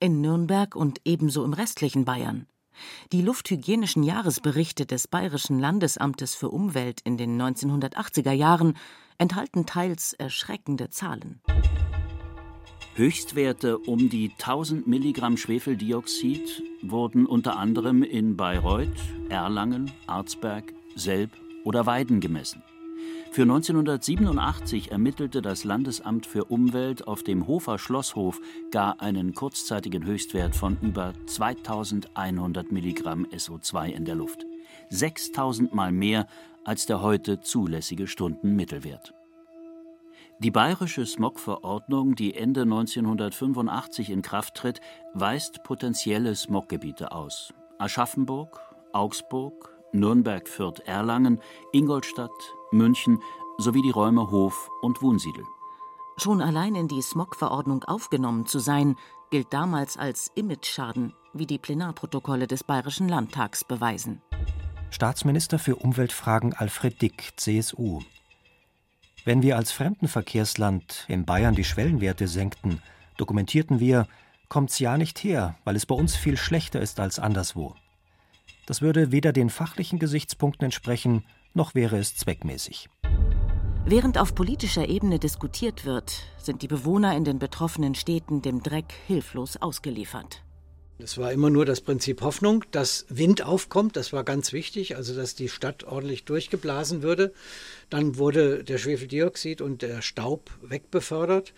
In 0.00 0.20
Nürnberg 0.20 0.76
und 0.76 1.00
ebenso 1.04 1.44
im 1.44 1.52
restlichen 1.52 2.04
Bayern. 2.04 2.46
Die 3.10 3.22
lufthygienischen 3.22 4.04
Jahresberichte 4.04 4.86
des 4.86 5.08
Bayerischen 5.08 5.58
Landesamtes 5.58 6.36
für 6.36 6.50
Umwelt 6.50 7.00
in 7.02 7.16
den 7.16 7.40
1980er 7.40 8.32
Jahren 8.32 8.76
enthalten 9.18 9.66
teils 9.66 10.12
erschreckende 10.12 10.90
Zahlen. 10.90 11.40
Höchstwerte 12.98 13.78
um 13.78 14.08
die 14.08 14.32
1000 14.40 14.88
Milligramm 14.88 15.36
Schwefeldioxid 15.36 16.64
wurden 16.82 17.26
unter 17.26 17.56
anderem 17.56 18.02
in 18.02 18.36
Bayreuth, 18.36 18.88
Erlangen, 19.28 19.92
Arzberg, 20.08 20.74
Selb 20.96 21.30
oder 21.62 21.86
Weiden 21.86 22.18
gemessen. 22.18 22.60
Für 23.30 23.42
1987 23.42 24.90
ermittelte 24.90 25.42
das 25.42 25.62
Landesamt 25.62 26.26
für 26.26 26.46
Umwelt 26.46 27.06
auf 27.06 27.22
dem 27.22 27.46
Hofer 27.46 27.78
Schlosshof 27.78 28.40
gar 28.72 29.00
einen 29.00 29.32
kurzzeitigen 29.32 30.04
Höchstwert 30.04 30.56
von 30.56 30.76
über 30.82 31.12
2100 31.26 32.72
Milligramm 32.72 33.26
SO2 33.26 33.90
in 33.90 34.06
der 34.06 34.16
Luft. 34.16 34.44
6000 34.90 35.72
Mal 35.72 35.92
mehr 35.92 36.26
als 36.64 36.86
der 36.86 37.00
heute 37.00 37.40
zulässige 37.42 38.08
Stundenmittelwert. 38.08 39.14
Die 40.40 40.52
bayerische 40.52 41.04
Smogverordnung, 41.04 42.14
die 42.14 42.36
Ende 42.36 42.62
1985 42.62 44.10
in 44.10 44.22
Kraft 44.22 44.54
tritt, 44.54 44.80
weist 45.12 45.64
potenzielle 45.64 46.36
Smoggebiete 46.36 47.10
aus. 47.10 47.52
Aschaffenburg, 47.78 48.60
Augsburg, 48.92 49.76
Nürnberg, 49.92 50.48
Fürth, 50.48 50.78
Erlangen, 50.86 51.40
Ingolstadt, 51.72 52.30
München 52.70 53.20
sowie 53.58 53.82
die 53.82 53.90
Räume 53.90 54.30
Hof 54.30 54.70
und 54.80 55.02
Wunsiedel. 55.02 55.44
Schon 56.18 56.40
allein 56.40 56.76
in 56.76 56.86
die 56.86 57.02
Smogverordnung 57.02 57.82
aufgenommen 57.82 58.46
zu 58.46 58.60
sein, 58.60 58.94
gilt 59.30 59.52
damals 59.52 59.96
als 59.96 60.30
Imageschaden, 60.36 61.14
wie 61.32 61.46
die 61.46 61.58
Plenarprotokolle 61.58 62.46
des 62.46 62.62
Bayerischen 62.62 63.08
Landtags 63.08 63.64
beweisen. 63.64 64.22
Staatsminister 64.90 65.58
für 65.58 65.74
Umweltfragen 65.74 66.54
Alfred 66.54 67.02
Dick, 67.02 67.32
CSU. 67.36 68.02
Wenn 69.28 69.42
wir 69.42 69.58
als 69.58 69.72
Fremdenverkehrsland 69.72 71.04
in 71.06 71.26
Bayern 71.26 71.54
die 71.54 71.64
Schwellenwerte 71.64 72.26
senkten, 72.28 72.80
dokumentierten 73.18 73.78
wir, 73.78 74.08
kommt's 74.48 74.78
ja 74.78 74.96
nicht 74.96 75.22
her, 75.22 75.54
weil 75.64 75.76
es 75.76 75.84
bei 75.84 75.94
uns 75.94 76.16
viel 76.16 76.38
schlechter 76.38 76.80
ist 76.80 76.98
als 76.98 77.18
anderswo. 77.18 77.74
Das 78.64 78.80
würde 78.80 79.12
weder 79.12 79.34
den 79.34 79.50
fachlichen 79.50 79.98
Gesichtspunkten 79.98 80.64
entsprechen, 80.64 81.26
noch 81.52 81.74
wäre 81.74 81.98
es 81.98 82.16
zweckmäßig. 82.16 82.88
Während 83.84 84.16
auf 84.16 84.34
politischer 84.34 84.88
Ebene 84.88 85.18
diskutiert 85.18 85.84
wird, 85.84 86.22
sind 86.38 86.62
die 86.62 86.68
Bewohner 86.68 87.14
in 87.14 87.24
den 87.24 87.38
betroffenen 87.38 87.94
Städten 87.94 88.40
dem 88.40 88.62
Dreck 88.62 88.94
hilflos 89.06 89.58
ausgeliefert. 89.58 90.42
Es 91.00 91.16
war 91.16 91.32
immer 91.32 91.48
nur 91.48 91.64
das 91.64 91.80
Prinzip 91.80 92.22
Hoffnung, 92.22 92.64
dass 92.72 93.06
Wind 93.08 93.42
aufkommt, 93.42 93.94
das 93.94 94.12
war 94.12 94.24
ganz 94.24 94.52
wichtig, 94.52 94.96
also 94.96 95.14
dass 95.14 95.36
die 95.36 95.48
Stadt 95.48 95.84
ordentlich 95.84 96.24
durchgeblasen 96.24 97.02
würde. 97.02 97.32
Dann 97.88 98.18
wurde 98.18 98.64
der 98.64 98.78
Schwefeldioxid 98.78 99.60
und 99.60 99.82
der 99.82 100.02
Staub 100.02 100.50
wegbefördert. 100.60 101.54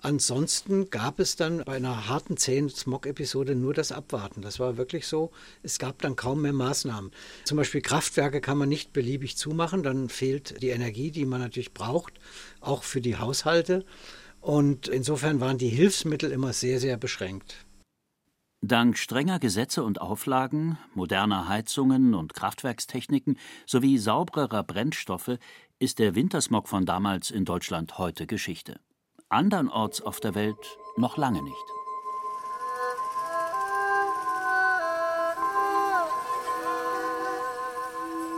Ansonsten 0.00 0.90
gab 0.90 1.18
es 1.18 1.34
dann 1.34 1.64
bei 1.64 1.74
einer 1.74 2.08
harten, 2.08 2.36
zähen 2.36 2.68
Smog-Episode 2.68 3.56
nur 3.56 3.74
das 3.74 3.90
Abwarten. 3.90 4.42
Das 4.42 4.60
war 4.60 4.76
wirklich 4.76 5.08
so. 5.08 5.32
Es 5.64 5.80
gab 5.80 6.00
dann 6.00 6.14
kaum 6.14 6.42
mehr 6.42 6.52
Maßnahmen. 6.52 7.10
Zum 7.44 7.56
Beispiel 7.56 7.80
Kraftwerke 7.80 8.40
kann 8.40 8.58
man 8.58 8.68
nicht 8.68 8.92
beliebig 8.92 9.36
zumachen, 9.36 9.82
dann 9.82 10.08
fehlt 10.08 10.62
die 10.62 10.68
Energie, 10.68 11.10
die 11.10 11.26
man 11.26 11.40
natürlich 11.40 11.74
braucht, 11.74 12.14
auch 12.60 12.84
für 12.84 13.00
die 13.00 13.16
Haushalte. 13.16 13.84
Und 14.40 14.86
insofern 14.86 15.40
waren 15.40 15.58
die 15.58 15.68
Hilfsmittel 15.68 16.30
immer 16.30 16.52
sehr, 16.52 16.78
sehr 16.78 16.96
beschränkt. 16.96 17.56
Dank 18.66 18.96
strenger 18.96 19.38
Gesetze 19.38 19.84
und 19.84 20.00
Auflagen, 20.00 20.78
moderner 20.94 21.48
Heizungen 21.48 22.14
und 22.14 22.32
Kraftwerkstechniken 22.32 23.36
sowie 23.66 23.98
saubererer 23.98 24.62
Brennstoffe 24.62 25.38
ist 25.78 25.98
der 25.98 26.14
Wintersmog 26.14 26.66
von 26.66 26.86
damals 26.86 27.30
in 27.30 27.44
Deutschland 27.44 27.98
heute 27.98 28.26
Geschichte. 28.26 28.80
Andernorts 29.28 30.00
auf 30.00 30.18
der 30.18 30.34
Welt 30.34 30.78
noch 30.96 31.18
lange 31.18 31.42
nicht. 31.42 31.83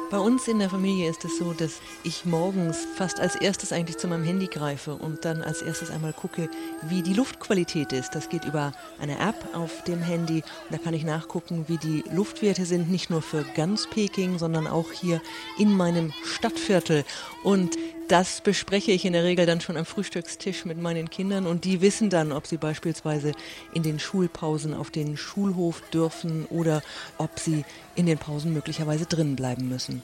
Bei 0.08 0.18
uns 0.18 0.46
in 0.46 0.60
der 0.60 0.70
Familie 0.70 1.10
ist 1.10 1.25
es 1.25 1.36
so, 1.36 1.52
dass 1.52 1.80
ich 2.04 2.25
morgens 2.25 2.86
fast 2.94 3.18
als 3.18 3.34
erstes 3.34 3.72
eigentlich 3.72 3.96
zu 3.96 4.06
meinem 4.06 4.22
Handy 4.22 4.46
greife 4.46 4.94
und 4.94 5.25
dann 5.25 5.42
als 5.42 5.62
erstes 5.62 5.90
einmal 5.90 6.12
gucke, 6.12 6.48
wie 6.82 7.02
die 7.02 7.12
Luftqualität 7.12 7.92
ist. 7.92 8.14
Das 8.14 8.28
geht 8.28 8.44
über 8.44 8.72
eine 9.00 9.18
App 9.18 9.48
auf 9.52 9.82
dem 9.82 9.98
Handy 9.98 10.44
und 10.68 10.70
da 10.70 10.78
kann 10.78 10.94
ich 10.94 11.02
nachgucken, 11.02 11.64
wie 11.66 11.78
die 11.78 12.04
Luftwerte 12.12 12.66
sind, 12.66 12.88
nicht 12.88 13.10
nur 13.10 13.20
für 13.20 13.44
ganz 13.56 13.88
Peking, 13.90 14.38
sondern 14.38 14.68
auch 14.68 14.92
hier 14.92 15.20
in 15.58 15.76
meinem 15.76 16.12
Stadtviertel. 16.22 17.04
Und 17.42 17.76
das 18.08 18.40
bespreche 18.40 18.92
ich 18.92 19.04
in 19.04 19.12
der 19.12 19.25
Regel 19.25 19.46
dann 19.46 19.60
schon 19.60 19.76
am 19.76 19.84
Frühstückstisch 19.84 20.64
mit 20.64 20.80
meinen 20.80 21.10
Kindern 21.10 21.46
und 21.46 21.64
die 21.64 21.80
wissen 21.80 22.10
dann, 22.10 22.32
ob 22.32 22.46
sie 22.46 22.56
beispielsweise 22.56 23.32
in 23.75 23.82
den 23.82 23.98
Schulpausen 23.98 24.75
auf 24.75 24.90
den 24.90 25.16
Schulhof 25.16 25.82
dürfen 25.92 26.46
oder 26.46 26.82
ob 27.18 27.38
sie 27.38 27.64
in 27.94 28.06
den 28.06 28.18
Pausen 28.18 28.52
möglicherweise 28.52 29.06
drin 29.06 29.36
bleiben 29.36 29.68
müssen. 29.68 30.02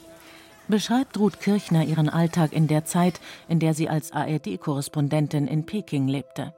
Beschreibt 0.67 1.17
Ruth 1.17 1.39
Kirchner 1.39 1.83
ihren 1.83 2.09
Alltag 2.09 2.53
in 2.53 2.67
der 2.67 2.85
Zeit, 2.85 3.19
in 3.49 3.59
der 3.59 3.73
sie 3.73 3.89
als 3.89 4.11
ARD-Korrespondentin 4.11 5.47
in 5.47 5.65
Peking 5.65 6.07
lebte. 6.07 6.53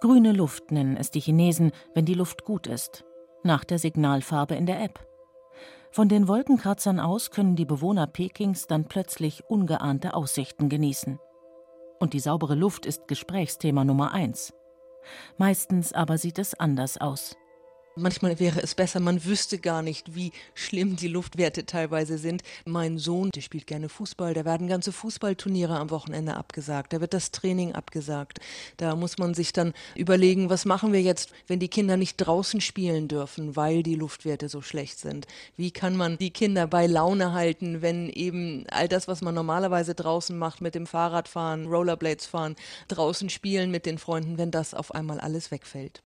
Grüne 0.00 0.32
Luft 0.32 0.72
nennen 0.72 0.96
es 0.96 1.10
die 1.10 1.20
Chinesen, 1.20 1.72
wenn 1.94 2.04
die 2.04 2.14
Luft 2.14 2.44
gut 2.44 2.66
ist, 2.66 3.04
nach 3.42 3.64
der 3.64 3.78
Signalfarbe 3.78 4.54
in 4.54 4.66
der 4.66 4.82
App. 4.82 5.09
Von 5.92 6.08
den 6.08 6.28
Wolkenkratzern 6.28 7.00
aus 7.00 7.32
können 7.32 7.56
die 7.56 7.64
Bewohner 7.64 8.06
Pekings 8.06 8.68
dann 8.68 8.84
plötzlich 8.84 9.44
ungeahnte 9.48 10.14
Aussichten 10.14 10.68
genießen. 10.68 11.18
Und 11.98 12.12
die 12.12 12.20
saubere 12.20 12.54
Luft 12.54 12.86
ist 12.86 13.08
Gesprächsthema 13.08 13.84
Nummer 13.84 14.12
eins. 14.12 14.54
Meistens 15.36 15.92
aber 15.92 16.16
sieht 16.16 16.38
es 16.38 16.54
anders 16.54 16.98
aus. 16.98 17.36
Manchmal 17.96 18.38
wäre 18.38 18.62
es 18.62 18.76
besser, 18.76 19.00
man 19.00 19.24
wüsste 19.24 19.58
gar 19.58 19.82
nicht, 19.82 20.14
wie 20.14 20.30
schlimm 20.54 20.94
die 20.94 21.08
Luftwerte 21.08 21.66
teilweise 21.66 22.18
sind. 22.18 22.42
Mein 22.64 22.98
Sohn, 22.98 23.30
der 23.34 23.40
spielt 23.40 23.66
gerne 23.66 23.88
Fußball, 23.88 24.32
da 24.32 24.44
werden 24.44 24.68
ganze 24.68 24.92
Fußballturniere 24.92 25.76
am 25.76 25.90
Wochenende 25.90 26.36
abgesagt, 26.36 26.92
da 26.92 27.00
wird 27.00 27.14
das 27.14 27.32
Training 27.32 27.74
abgesagt. 27.74 28.38
Da 28.76 28.94
muss 28.94 29.18
man 29.18 29.34
sich 29.34 29.52
dann 29.52 29.74
überlegen, 29.96 30.50
was 30.50 30.66
machen 30.66 30.92
wir 30.92 31.02
jetzt, 31.02 31.32
wenn 31.48 31.58
die 31.58 31.68
Kinder 31.68 31.96
nicht 31.96 32.16
draußen 32.16 32.60
spielen 32.60 33.08
dürfen, 33.08 33.56
weil 33.56 33.82
die 33.82 33.96
Luftwerte 33.96 34.48
so 34.48 34.62
schlecht 34.62 35.00
sind. 35.00 35.26
Wie 35.56 35.72
kann 35.72 35.96
man 35.96 36.16
die 36.16 36.30
Kinder 36.30 36.68
bei 36.68 36.86
Laune 36.86 37.32
halten, 37.32 37.82
wenn 37.82 38.08
eben 38.08 38.66
all 38.70 38.86
das, 38.86 39.08
was 39.08 39.20
man 39.20 39.34
normalerweise 39.34 39.96
draußen 39.96 40.38
macht, 40.38 40.60
mit 40.60 40.76
dem 40.76 40.86
Fahrradfahren, 40.86 41.66
Rollerblades 41.66 42.26
fahren, 42.26 42.54
draußen 42.86 43.30
spielen 43.30 43.72
mit 43.72 43.84
den 43.84 43.98
Freunden, 43.98 44.38
wenn 44.38 44.52
das 44.52 44.74
auf 44.74 44.94
einmal 44.94 45.18
alles 45.18 45.50
wegfällt. 45.50 46.04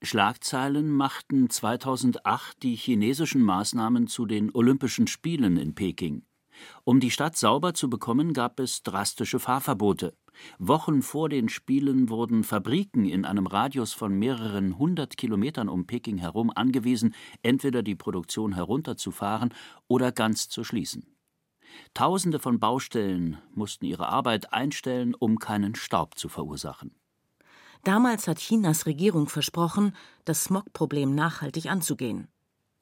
Schlagzeilen 0.00 0.92
machten 0.92 1.50
2008 1.50 2.62
die 2.62 2.76
chinesischen 2.76 3.42
Maßnahmen 3.42 4.06
zu 4.06 4.26
den 4.26 4.54
Olympischen 4.54 5.08
Spielen 5.08 5.56
in 5.56 5.74
Peking. 5.74 6.22
Um 6.84 7.00
die 7.00 7.10
Stadt 7.10 7.36
sauber 7.36 7.74
zu 7.74 7.90
bekommen, 7.90 8.32
gab 8.32 8.60
es 8.60 8.84
drastische 8.84 9.40
Fahrverbote. 9.40 10.16
Wochen 10.60 11.02
vor 11.02 11.28
den 11.28 11.48
Spielen 11.48 12.10
wurden 12.10 12.44
Fabriken 12.44 13.06
in 13.06 13.24
einem 13.24 13.48
Radius 13.48 13.92
von 13.92 14.16
mehreren 14.16 14.78
hundert 14.78 15.16
Kilometern 15.16 15.68
um 15.68 15.86
Peking 15.88 16.18
herum 16.18 16.52
angewiesen, 16.54 17.12
entweder 17.42 17.82
die 17.82 17.96
Produktion 17.96 18.54
herunterzufahren 18.54 19.52
oder 19.88 20.12
ganz 20.12 20.48
zu 20.48 20.62
schließen. 20.62 21.06
Tausende 21.92 22.38
von 22.38 22.60
Baustellen 22.60 23.38
mussten 23.52 23.84
ihre 23.84 24.08
Arbeit 24.08 24.52
einstellen, 24.52 25.14
um 25.14 25.40
keinen 25.40 25.74
Staub 25.74 26.16
zu 26.16 26.28
verursachen. 26.28 26.94
Damals 27.84 28.28
hat 28.28 28.38
Chinas 28.38 28.86
Regierung 28.86 29.28
versprochen, 29.28 29.94
das 30.24 30.44
Smogproblem 30.44 31.14
nachhaltig 31.14 31.66
anzugehen. 31.66 32.28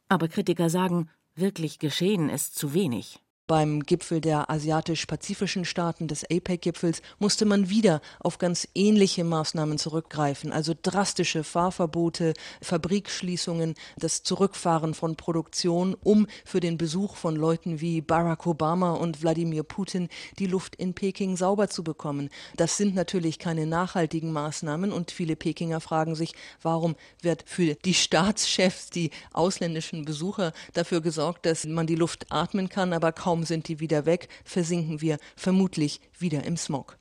Aber 0.08 0.28
Kritiker 0.28 0.70
sagen, 0.70 1.10
wirklich 1.34 1.78
geschehen 1.78 2.28
ist 2.28 2.56
zu 2.56 2.74
wenig. 2.74 3.20
Beim 3.48 3.84
Gipfel 3.84 4.20
der 4.20 4.50
asiatisch-pazifischen 4.50 5.64
Staaten 5.64 6.08
des 6.08 6.24
APEC-Gipfels 6.24 7.00
musste 7.20 7.44
man 7.44 7.70
wieder 7.70 8.00
auf 8.18 8.38
ganz 8.38 8.66
ähnliche 8.74 9.22
Maßnahmen 9.22 9.78
zurückgreifen, 9.78 10.50
also 10.50 10.74
drastische 10.82 11.44
Fahrverbote, 11.44 12.34
Fabrikschließungen, 12.60 13.74
das 13.98 14.24
Zurückfahren 14.24 14.94
von 14.94 15.14
Produktion, 15.14 15.96
um 16.02 16.26
für 16.44 16.58
den 16.58 16.76
Besuch 16.76 17.14
von 17.14 17.36
Leuten 17.36 17.80
wie 17.80 18.00
Barack 18.00 18.48
Obama 18.48 18.94
und 18.94 19.22
Wladimir 19.22 19.62
Putin 19.62 20.08
die 20.40 20.46
Luft 20.46 20.74
in 20.74 20.94
Peking 20.94 21.36
sauber 21.36 21.68
zu 21.68 21.84
bekommen. 21.84 22.30
Das 22.56 22.76
sind 22.76 22.96
natürlich 22.96 23.38
keine 23.38 23.64
nachhaltigen 23.64 24.32
Maßnahmen 24.32 24.90
und 24.90 25.12
viele 25.12 25.36
Pekinger 25.36 25.78
fragen 25.78 26.16
sich, 26.16 26.32
warum 26.62 26.96
wird 27.22 27.44
für 27.46 27.76
die 27.76 27.94
Staatschefs, 27.94 28.90
die 28.90 29.12
ausländischen 29.32 30.04
Besucher 30.04 30.52
dafür 30.72 31.00
gesorgt, 31.00 31.46
dass 31.46 31.64
man 31.64 31.86
die 31.86 31.94
Luft 31.94 32.26
atmen 32.32 32.68
kann, 32.68 32.92
aber 32.92 33.12
kaum 33.12 33.35
kaum 33.36 33.44
sind 33.44 33.68
die 33.68 33.80
wieder 33.80 34.06
weg, 34.06 34.28
versinken 34.44 35.02
wir 35.02 35.18
vermutlich 35.36 36.00
wieder 36.18 36.44
im 36.44 36.56
Smog. 36.56 36.98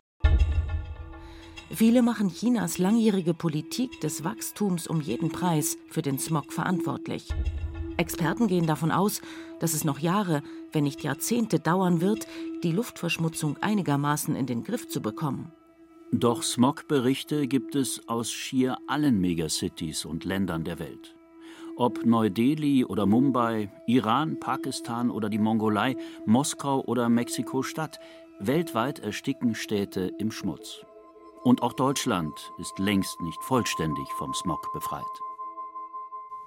Viele 1.72 2.02
machen 2.02 2.30
Chinas 2.30 2.78
langjährige 2.78 3.34
Politik 3.34 4.02
des 4.02 4.24
Wachstums 4.24 4.86
um 4.88 5.02
jeden 5.02 5.30
Preis 5.30 5.78
für 5.90 6.02
den 6.02 6.20
Smog 6.20 6.52
verantwortlich. 6.52 7.30
Experten 7.98 8.48
gehen 8.48 8.68
davon 8.68 8.92
aus, 8.92 9.22
dass 9.62 9.74
es 9.74 9.86
noch 9.86 10.00
Jahre, 10.00 10.44
wenn 10.74 10.84
nicht 10.84 11.04
Jahrzehnte 11.04 11.60
dauern 11.60 12.02
wird, 12.02 12.28
die 12.64 12.74
Luftverschmutzung 12.74 13.56
einigermaßen 13.62 14.36
in 14.36 14.46
den 14.46 14.64
Griff 14.64 14.90
zu 14.90 15.02
bekommen. 15.02 15.54
Doch 16.12 16.44
Smog-Berichte 16.44 17.48
gibt 17.48 17.76
es 17.76 18.08
aus 18.10 18.32
schier 18.32 18.78
allen 18.88 19.22
Megacities 19.22 20.04
und 20.04 20.26
Ländern 20.26 20.66
der 20.66 20.80
Welt. 20.80 21.16
Ob 21.78 22.06
Neu-Delhi 22.06 22.86
oder 22.86 23.06
Mumbai, 23.06 23.70
Iran, 23.86 24.40
Pakistan 24.40 25.12
oder 25.12 25.28
die 25.30 25.38
Mongolei, 25.38 25.98
Moskau 26.26 26.80
oder 26.80 27.10
Mexiko-Stadt, 27.10 28.00
weltweit 28.40 29.00
ersticken 29.00 29.56
Städte 29.56 30.14
im 30.18 30.32
Schmutz. 30.32 30.86
Und 31.44 31.62
auch 31.62 31.74
Deutschland 31.74 32.32
ist 32.60 32.80
längst 32.80 33.20
nicht 33.20 33.44
vollständig 33.44 34.08
vom 34.18 34.34
Smog 34.34 34.72
befreit. 34.72 35.04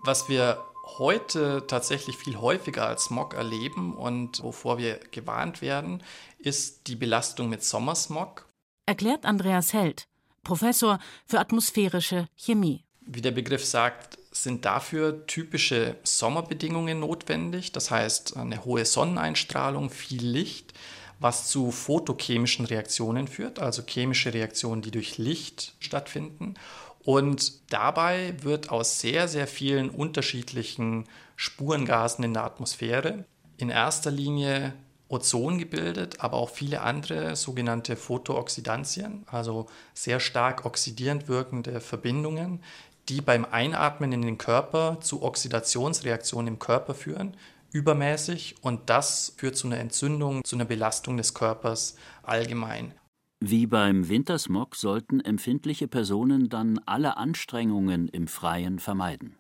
Was 0.03 0.31
wir 0.31 0.65
heute 0.99 1.67
tatsächlich 1.67 2.17
viel 2.17 2.39
häufiger 2.39 2.87
als 2.87 3.05
Smog 3.05 3.35
erleben 3.35 3.95
und 3.95 4.43
wovor 4.43 4.79
wir 4.79 4.99
gewarnt 5.11 5.61
werden, 5.61 6.03
ist 6.39 6.87
die 6.87 6.97
Belastung 6.97 7.51
mit 7.51 7.63
Sommersmog. 7.63 8.47
Erklärt 8.87 9.27
Andreas 9.27 9.75
Held, 9.75 10.09
Professor 10.43 10.99
für 11.27 11.39
atmosphärische 11.39 12.29
Chemie. 12.35 12.87
Wie 13.03 13.21
der 13.21 13.33
Begriff 13.33 13.65
sagt, 13.65 14.19
sind 14.43 14.65
dafür 14.65 15.27
typische 15.27 15.97
Sommerbedingungen 16.03 17.01
notwendig, 17.01 17.73
das 17.73 17.91
heißt 17.91 18.37
eine 18.37 18.65
hohe 18.65 18.85
Sonneneinstrahlung, 18.85 19.91
viel 19.91 20.25
Licht, 20.25 20.75
was 21.21 21.49
zu 21.49 21.71
photochemischen 21.71 22.65
Reaktionen 22.65 23.29
führt, 23.29 23.59
also 23.59 23.83
chemische 23.83 24.33
Reaktionen, 24.35 24.83
die 24.83 24.91
durch 24.91 25.19
Licht 25.19 25.75
stattfinden. 25.81 26.55
Und 27.01 27.73
dabei 27.73 28.35
wird 28.43 28.71
aus 28.71 29.01
sehr, 29.01 29.29
sehr 29.29 29.47
vielen 29.47 29.91
unterschiedlichen 29.91 31.05
Spurengasen 31.37 32.25
in 32.25 32.35
der 32.35 32.45
Atmosphäre 32.45 33.25
in 33.57 33.71
erster 33.71 34.11
Linie 34.11 34.75
Ozon 35.09 35.59
gebildet, 35.59 36.21
aber 36.21 36.37
auch 36.37 36.51
viele 36.51 36.83
andere 36.83 37.35
sogenannte 37.35 37.97
Photooxidantien, 37.97 39.25
also 39.27 39.67
sehr 39.95 40.21
stark 40.21 40.67
oxidierend 40.67 41.29
wirkende 41.29 41.81
Verbindungen, 41.81 42.61
die 43.09 43.21
beim 43.21 43.45
Einatmen 43.45 44.13
in 44.13 44.23
den 44.23 44.39
Körper 44.39 44.99
zu 45.01 45.23
Oxidationsreaktionen 45.23 46.55
im 46.55 46.59
Körper 46.59 46.95
führen, 46.95 47.37
übermäßig, 47.73 48.57
und 48.63 48.91
das 48.91 49.35
führt 49.37 49.57
zu 49.57 49.67
einer 49.67 49.79
Entzündung, 49.79 50.45
zu 50.45 50.57
einer 50.57 50.65
Belastung 50.65 51.17
des 51.17 51.35
Körpers 51.35 51.97
allgemein. 52.23 52.95
Wie 53.41 53.67
beim 53.67 54.09
Wintersmog 54.09 54.75
sollten 54.75 55.21
empfindliche 55.21 55.87
Personen 55.87 56.49
dann 56.49 56.81
alle 56.87 57.17
Anstrengungen 57.17 58.09
im 58.09 58.27
Freien 58.27 58.79
vermeiden. 58.79 59.37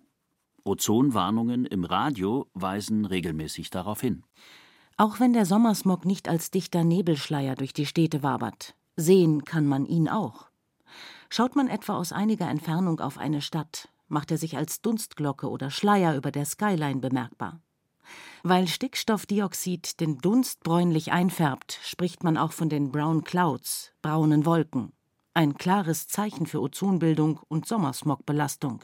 Ozonwarnungen 0.65 1.65
im 1.65 1.85
Radio 1.85 2.47
weisen 2.55 3.05
regelmäßig 3.07 3.71
darauf 3.71 4.01
hin. 4.01 4.23
Auch 4.97 5.19
wenn 5.19 5.33
der 5.33 5.47
Sommersmog 5.47 6.05
nicht 6.05 6.29
als 6.29 6.51
dichter 6.51 6.85
Nebelschleier 6.85 7.55
durch 7.55 7.73
die 7.73 7.87
Städte 7.87 8.23
wabert, 8.23 8.75
sehen 8.97 9.45
kann 9.45 9.67
man 9.67 9.87
ihn 9.87 10.09
auch. 10.09 10.48
Schaut 11.31 11.57
man 11.57 11.69
etwa 11.69 11.97
aus 11.97 12.13
einiger 12.13 12.49
Entfernung 12.49 13.01
auf 13.01 13.19
eine 13.19 13.43
Stadt, 13.43 13.89
macht 14.09 14.31
er 14.31 14.39
sich 14.39 14.57
als 14.57 14.81
Dunstglocke 14.81 15.49
oder 15.49 15.71
Schleier 15.71 16.17
über 16.17 16.31
der 16.31 16.47
Skyline 16.47 17.01
bemerkbar. 17.01 17.61
Weil 18.43 18.67
Stickstoffdioxid 18.67 20.01
den 20.01 20.19
Dunst 20.19 20.63
bräunlich 20.63 21.13
einfärbt, 21.13 21.79
spricht 21.83 22.25
man 22.25 22.37
auch 22.37 22.53
von 22.53 22.69
den 22.69 22.91
Brown 22.91 23.25
Clouds, 23.25 23.93
braunen 24.01 24.47
Wolken. 24.47 24.93
Ein 25.35 25.55
klares 25.55 26.09
Zeichen 26.09 26.47
für 26.47 26.61
Ozonbildung 26.61 27.41
und 27.49 27.67
Sommersmogbelastung. 27.67 28.83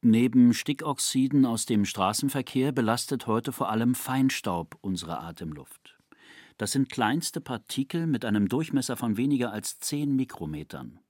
Neben 0.00 0.54
Stickoxiden 0.54 1.44
aus 1.46 1.66
dem 1.66 1.84
Straßenverkehr 1.84 2.72
belastet 2.72 3.26
heute 3.26 3.52
vor 3.52 3.68
allem 3.68 3.94
Feinstaub 3.94 4.76
unsere 4.80 5.20
Atemluft. 5.20 5.98
Das 6.56 6.72
sind 6.72 6.90
kleinste 6.90 7.40
Partikel 7.40 8.06
mit 8.06 8.24
einem 8.24 8.48
Durchmesser 8.48 8.96
von 8.96 9.16
weniger 9.16 9.52
als 9.52 9.78
10 9.78 10.14
Mikrometern. 10.14 11.00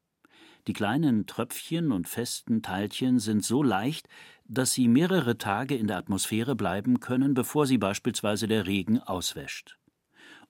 Die 0.69 0.75
kleinen 0.75 1.25
Tröpfchen 1.25 1.93
und 1.93 2.07
festen 2.07 2.61
Teilchen 2.61 3.21
sind 3.21 3.43
so 3.43 3.63
leicht, 3.63 4.07
dass 4.47 4.75
sie 4.75 4.87
mehrere 4.87 5.39
Tage 5.39 5.75
in 5.75 5.87
der 5.87 5.97
Atmosphäre 5.97 6.55
bleiben 6.55 7.01
können, 7.01 7.33
bevor 7.33 7.67
sie 7.67 7.79
beispielsweise 7.79 8.49
der 8.49 8.67
Regen 8.67 9.01
auswäscht. 9.01 9.79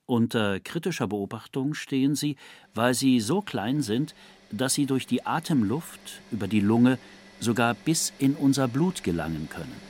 Unter 0.07 0.59
kritischer 0.59 1.07
Beobachtung 1.07 1.73
stehen 1.73 2.17
sie, 2.17 2.35
weil 2.75 2.95
sie 2.95 3.21
so 3.21 3.43
klein 3.43 3.81
sind, 3.81 4.17
dass 4.51 4.75
sie 4.75 4.87
durch 4.87 5.07
die 5.07 5.25
Atemluft 5.25 6.21
über 6.33 6.49
die 6.49 6.63
Lunge 6.63 6.99
sogar 7.39 7.75
bis 7.75 8.13
in 8.19 8.35
unser 8.35 8.67
Blut 8.67 9.05
gelangen 9.05 9.49
können. 9.49 9.81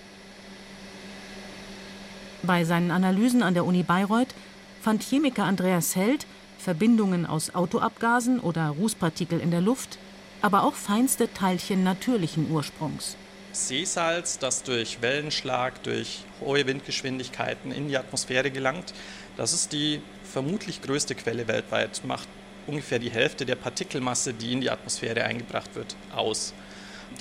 Bei 2.42 2.64
seinen 2.64 2.90
Analysen 2.90 3.42
an 3.42 3.54
der 3.54 3.64
Uni 3.64 3.82
Bayreuth 3.82 4.34
fand 4.82 5.02
Chemiker 5.02 5.44
Andreas 5.44 5.96
Held 5.96 6.26
Verbindungen 6.58 7.24
aus 7.24 7.54
Autoabgasen 7.54 8.40
oder 8.40 8.68
Rußpartikel 8.68 9.40
in 9.40 9.50
der 9.50 9.62
Luft 9.62 9.98
aber 10.42 10.64
auch 10.64 10.74
feinste 10.74 11.32
Teilchen 11.32 11.82
natürlichen 11.82 12.50
Ursprungs. 12.50 13.16
Seesalz, 13.52 14.38
das 14.38 14.62
durch 14.62 15.02
Wellenschlag, 15.02 15.82
durch 15.82 16.24
hohe 16.40 16.66
Windgeschwindigkeiten 16.66 17.72
in 17.72 17.88
die 17.88 17.96
Atmosphäre 17.96 18.50
gelangt, 18.50 18.94
das 19.36 19.52
ist 19.52 19.72
die 19.72 20.00
vermutlich 20.24 20.82
größte 20.82 21.14
Quelle 21.14 21.48
weltweit, 21.48 22.02
macht 22.04 22.28
ungefähr 22.66 22.98
die 22.98 23.10
Hälfte 23.10 23.46
der 23.46 23.56
Partikelmasse, 23.56 24.34
die 24.34 24.52
in 24.52 24.60
die 24.60 24.70
Atmosphäre 24.70 25.24
eingebracht 25.24 25.74
wird, 25.74 25.96
aus. 26.14 26.52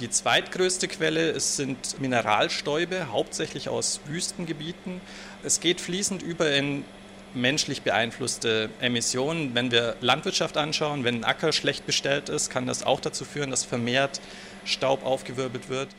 Die 0.02 0.10
zweitgrößte 0.10 0.88
Quelle 0.88 1.40
sind 1.40 2.00
Mineralstäube, 2.00 3.08
hauptsächlich 3.12 3.70
aus 3.70 4.02
Wüstengebieten. 4.06 5.02
Es 5.44 5.60
geht 5.60 5.82
fließend 5.82 6.22
über 6.22 6.52
in 6.52 6.84
menschlich 7.34 7.82
beeinflusste 7.82 8.70
Emissionen. 8.80 9.56
Wenn 9.56 9.72
wir 9.72 9.96
Landwirtschaft 10.02 10.58
anschauen, 10.58 11.04
wenn 11.04 11.16
ein 11.16 11.24
Acker 11.24 11.52
schlecht 11.52 11.86
bestellt 11.86 12.30
ist, 12.30 12.50
kann 12.50 12.68
das 12.68 12.84
auch 12.84 13.00
dazu 13.00 13.26
führen, 13.26 13.52
dass 13.52 13.64
vermehrt 13.64 14.22
Staub 14.66 15.06
aufgewirbelt 15.06 15.70
wird. 15.70 15.90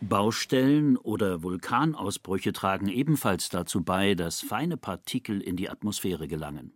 Baustellen 0.00 0.96
oder 0.96 1.42
Vulkanausbrüche 1.42 2.52
tragen 2.52 2.88
ebenfalls 2.88 3.48
dazu 3.48 3.82
bei, 3.82 4.14
dass 4.14 4.40
feine 4.40 4.76
Partikel 4.76 5.40
in 5.40 5.56
die 5.56 5.70
Atmosphäre 5.70 6.28
gelangen. 6.28 6.72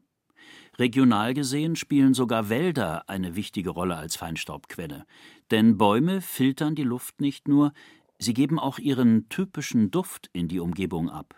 Regional 0.79 1.35
gesehen 1.35 1.77
spielen 1.77 2.15
sogar 2.15 2.49
Wälder 2.49 3.09
eine 3.09 3.35
wichtige 3.35 3.71
Rolle 3.71 3.97
als 3.97 4.17
Feinstaubquelle. 4.17 5.05
Denn 5.51 5.77
Bäume 5.77 6.21
filtern 6.21 6.75
die 6.75 6.85
Luft 6.85 7.21
nicht 7.21 7.49
nur, 7.49 7.73
sie 8.19 8.33
geben 8.33 8.59
auch 8.59 8.79
ihren 8.79 9.29
typischen 9.29 9.91
Duft 9.91 10.31
in 10.33 10.47
die 10.47 10.61
Umgebung 10.61 11.11
ab. 11.11 11.35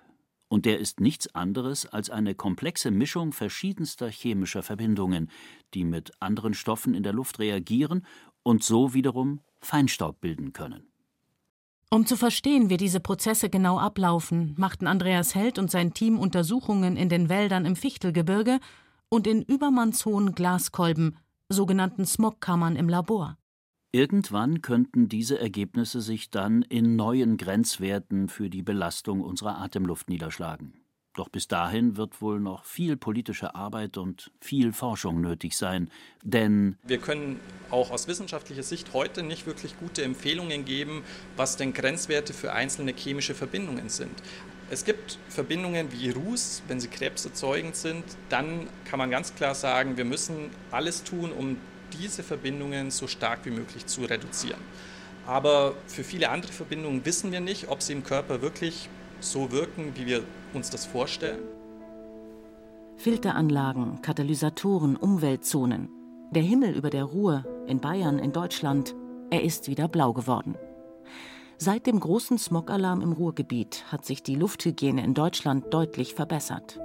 Und 0.50 0.66
der 0.66 0.80
ist 0.80 0.98
nichts 0.98 1.32
anderes 1.32 1.86
als 1.86 2.10
eine 2.10 2.34
komplexe 2.34 2.90
Mischung 2.90 3.32
verschiedenster 3.32 4.10
chemischer 4.10 4.64
Verbindungen, 4.64 5.30
die 5.74 5.84
mit 5.84 6.10
anderen 6.18 6.54
Stoffen 6.54 6.92
in 6.92 7.04
der 7.04 7.12
Luft 7.12 7.38
reagieren 7.38 8.04
und 8.42 8.64
so 8.64 8.92
wiederum 8.92 9.40
Feinstaub 9.60 10.20
bilden 10.20 10.52
können. 10.52 10.90
Um 11.88 12.04
zu 12.04 12.16
verstehen, 12.16 12.68
wie 12.68 12.78
diese 12.78 12.98
Prozesse 12.98 13.48
genau 13.48 13.78
ablaufen, 13.78 14.54
machten 14.58 14.88
Andreas 14.88 15.36
Held 15.36 15.56
und 15.56 15.70
sein 15.70 15.94
Team 15.94 16.18
Untersuchungen 16.18 16.96
in 16.96 17.08
den 17.08 17.28
Wäldern 17.28 17.64
im 17.64 17.76
Fichtelgebirge 17.76 18.58
und 19.08 19.28
in 19.28 19.42
übermannshohen 19.42 20.34
Glaskolben, 20.34 21.16
sogenannten 21.48 22.06
Smogkammern 22.06 22.74
im 22.74 22.88
Labor. 22.88 23.38
Irgendwann 23.92 24.62
könnten 24.62 25.08
diese 25.08 25.40
Ergebnisse 25.40 26.00
sich 26.00 26.30
dann 26.30 26.62
in 26.62 26.94
neuen 26.94 27.36
Grenzwerten 27.36 28.28
für 28.28 28.48
die 28.48 28.62
Belastung 28.62 29.20
unserer 29.20 29.58
Atemluft 29.58 30.08
niederschlagen. 30.08 30.74
Doch 31.16 31.28
bis 31.28 31.48
dahin 31.48 31.96
wird 31.96 32.22
wohl 32.22 32.38
noch 32.38 32.64
viel 32.64 32.96
politische 32.96 33.56
Arbeit 33.56 33.98
und 33.98 34.30
viel 34.40 34.72
Forschung 34.72 35.20
nötig 35.20 35.56
sein, 35.56 35.90
denn 36.22 36.78
wir 36.84 36.98
können 36.98 37.40
auch 37.70 37.90
aus 37.90 38.06
wissenschaftlicher 38.06 38.62
Sicht 38.62 38.92
heute 38.94 39.24
nicht 39.24 39.44
wirklich 39.44 39.76
gute 39.80 40.04
Empfehlungen 40.04 40.64
geben, 40.64 41.02
was 41.36 41.56
denn 41.56 41.72
Grenzwerte 41.72 42.32
für 42.32 42.52
einzelne 42.52 42.92
chemische 42.92 43.34
Verbindungen 43.34 43.88
sind. 43.88 44.22
Es 44.70 44.84
gibt 44.84 45.18
Verbindungen 45.28 45.90
wie 45.90 46.10
Ruß, 46.10 46.62
wenn 46.68 46.78
sie 46.78 46.86
krebserzeugend 46.86 47.74
sind, 47.74 48.04
dann 48.28 48.68
kann 48.84 49.00
man 49.00 49.10
ganz 49.10 49.34
klar 49.34 49.56
sagen, 49.56 49.96
wir 49.96 50.04
müssen 50.04 50.50
alles 50.70 51.02
tun, 51.02 51.32
um 51.32 51.56
diese 51.92 52.22
Verbindungen 52.22 52.90
so 52.90 53.06
stark 53.06 53.44
wie 53.44 53.50
möglich 53.50 53.86
zu 53.86 54.02
reduzieren. 54.02 54.60
Aber 55.26 55.74
für 55.86 56.04
viele 56.04 56.30
andere 56.30 56.52
Verbindungen 56.52 57.04
wissen 57.04 57.30
wir 57.32 57.40
nicht, 57.40 57.68
ob 57.68 57.82
sie 57.82 57.92
im 57.92 58.02
Körper 58.02 58.42
wirklich 58.42 58.88
so 59.20 59.52
wirken, 59.52 59.92
wie 59.94 60.06
wir 60.06 60.22
uns 60.54 60.70
das 60.70 60.86
vorstellen. 60.86 61.40
Filteranlagen, 62.96 64.02
Katalysatoren, 64.02 64.96
Umweltzonen. 64.96 65.88
Der 66.32 66.42
Himmel 66.42 66.76
über 66.76 66.90
der 66.90 67.04
Ruhr, 67.04 67.44
in 67.66 67.80
Bayern, 67.80 68.18
in 68.18 68.32
Deutschland, 68.32 68.94
er 69.30 69.42
ist 69.42 69.68
wieder 69.68 69.88
blau 69.88 70.12
geworden. 70.12 70.56
Seit 71.56 71.86
dem 71.86 72.00
großen 72.00 72.38
Smogalarm 72.38 73.02
im 73.02 73.12
Ruhrgebiet 73.12 73.84
hat 73.92 74.04
sich 74.04 74.22
die 74.22 74.34
Lufthygiene 74.34 75.04
in 75.04 75.14
Deutschland 75.14 75.72
deutlich 75.72 76.14
verbessert. 76.14 76.80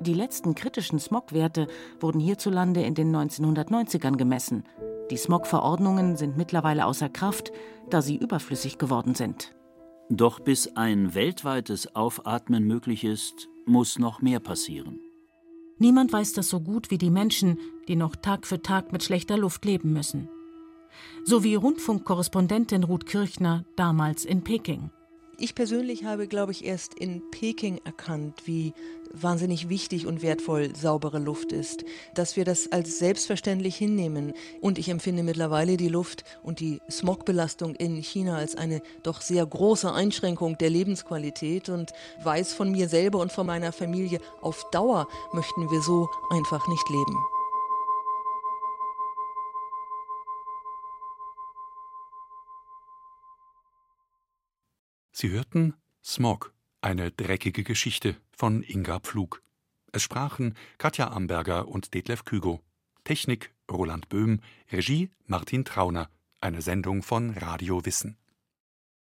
Die 0.00 0.14
letzten 0.14 0.54
kritischen 0.54 0.98
Smogwerte 0.98 1.66
wurden 2.00 2.20
hierzulande 2.20 2.82
in 2.82 2.94
den 2.94 3.14
1990ern 3.14 4.16
gemessen. 4.16 4.64
Die 5.10 5.16
Smogverordnungen 5.16 6.16
sind 6.16 6.36
mittlerweile 6.36 6.86
außer 6.86 7.08
Kraft, 7.08 7.52
da 7.90 8.02
sie 8.02 8.16
überflüssig 8.16 8.78
geworden 8.78 9.14
sind. 9.14 9.54
Doch 10.10 10.40
bis 10.40 10.76
ein 10.76 11.14
weltweites 11.14 11.94
Aufatmen 11.94 12.64
möglich 12.64 13.04
ist, 13.04 13.48
muss 13.66 13.98
noch 13.98 14.22
mehr 14.22 14.40
passieren. 14.40 15.00
Niemand 15.78 16.12
weiß 16.12 16.32
das 16.32 16.48
so 16.48 16.60
gut 16.60 16.90
wie 16.90 16.98
die 16.98 17.10
Menschen, 17.10 17.58
die 17.86 17.96
noch 17.96 18.16
Tag 18.16 18.46
für 18.46 18.62
Tag 18.62 18.92
mit 18.92 19.02
schlechter 19.02 19.36
Luft 19.36 19.64
leben 19.64 19.92
müssen 19.92 20.28
sowie 21.24 21.54
Rundfunkkorrespondentin 21.54 22.84
Ruth 22.84 23.06
Kirchner 23.06 23.64
damals 23.76 24.24
in 24.24 24.42
Peking. 24.42 24.90
Ich 25.40 25.54
persönlich 25.54 26.04
habe, 26.04 26.26
glaube 26.26 26.52
ich, 26.52 26.64
erst 26.64 26.94
in 26.94 27.22
Peking 27.30 27.80
erkannt, 27.84 28.42
wie 28.46 28.72
wahnsinnig 29.12 29.68
wichtig 29.68 30.06
und 30.06 30.22
wertvoll 30.22 30.74
saubere 30.74 31.18
Luft 31.18 31.52
ist, 31.52 31.84
dass 32.14 32.36
wir 32.36 32.44
das 32.44 32.72
als 32.72 32.98
selbstverständlich 32.98 33.76
hinnehmen. 33.76 34.32
Und 34.60 34.78
ich 34.78 34.88
empfinde 34.88 35.22
mittlerweile 35.22 35.76
die 35.76 35.88
Luft 35.88 36.24
und 36.42 36.60
die 36.60 36.80
Smogbelastung 36.90 37.74
in 37.74 37.96
China 37.96 38.36
als 38.36 38.56
eine 38.56 38.82
doch 39.02 39.20
sehr 39.20 39.44
große 39.44 39.92
Einschränkung 39.92 40.58
der 40.58 40.70
Lebensqualität 40.70 41.68
und 41.68 41.92
weiß 42.22 42.54
von 42.54 42.70
mir 42.70 42.88
selber 42.88 43.18
und 43.20 43.32
von 43.32 43.46
meiner 43.46 43.72
Familie, 43.72 44.20
auf 44.40 44.68
Dauer 44.70 45.08
möchten 45.32 45.70
wir 45.70 45.82
so 45.82 46.08
einfach 46.30 46.66
nicht 46.68 46.88
leben. 46.88 47.16
Sie 55.20 55.30
hörten 55.30 55.74
Smog, 56.04 56.54
eine 56.80 57.10
dreckige 57.10 57.64
Geschichte 57.64 58.16
von 58.36 58.62
Inga 58.62 59.00
Pflug. 59.00 59.42
Es 59.92 60.02
sprachen 60.02 60.54
Katja 60.78 61.08
Amberger 61.10 61.68
und 61.68 61.94
Detlef 61.94 62.24
Kügo. 62.24 62.60
Technik 63.04 63.52
Roland 63.70 64.08
Böhm, 64.08 64.40
Regie 64.70 65.10
Martin 65.26 65.64
Trauner. 65.64 66.08
Eine 66.40 66.62
Sendung 66.62 67.02
von 67.02 67.30
Radio 67.30 67.84
Wissen. 67.84 68.16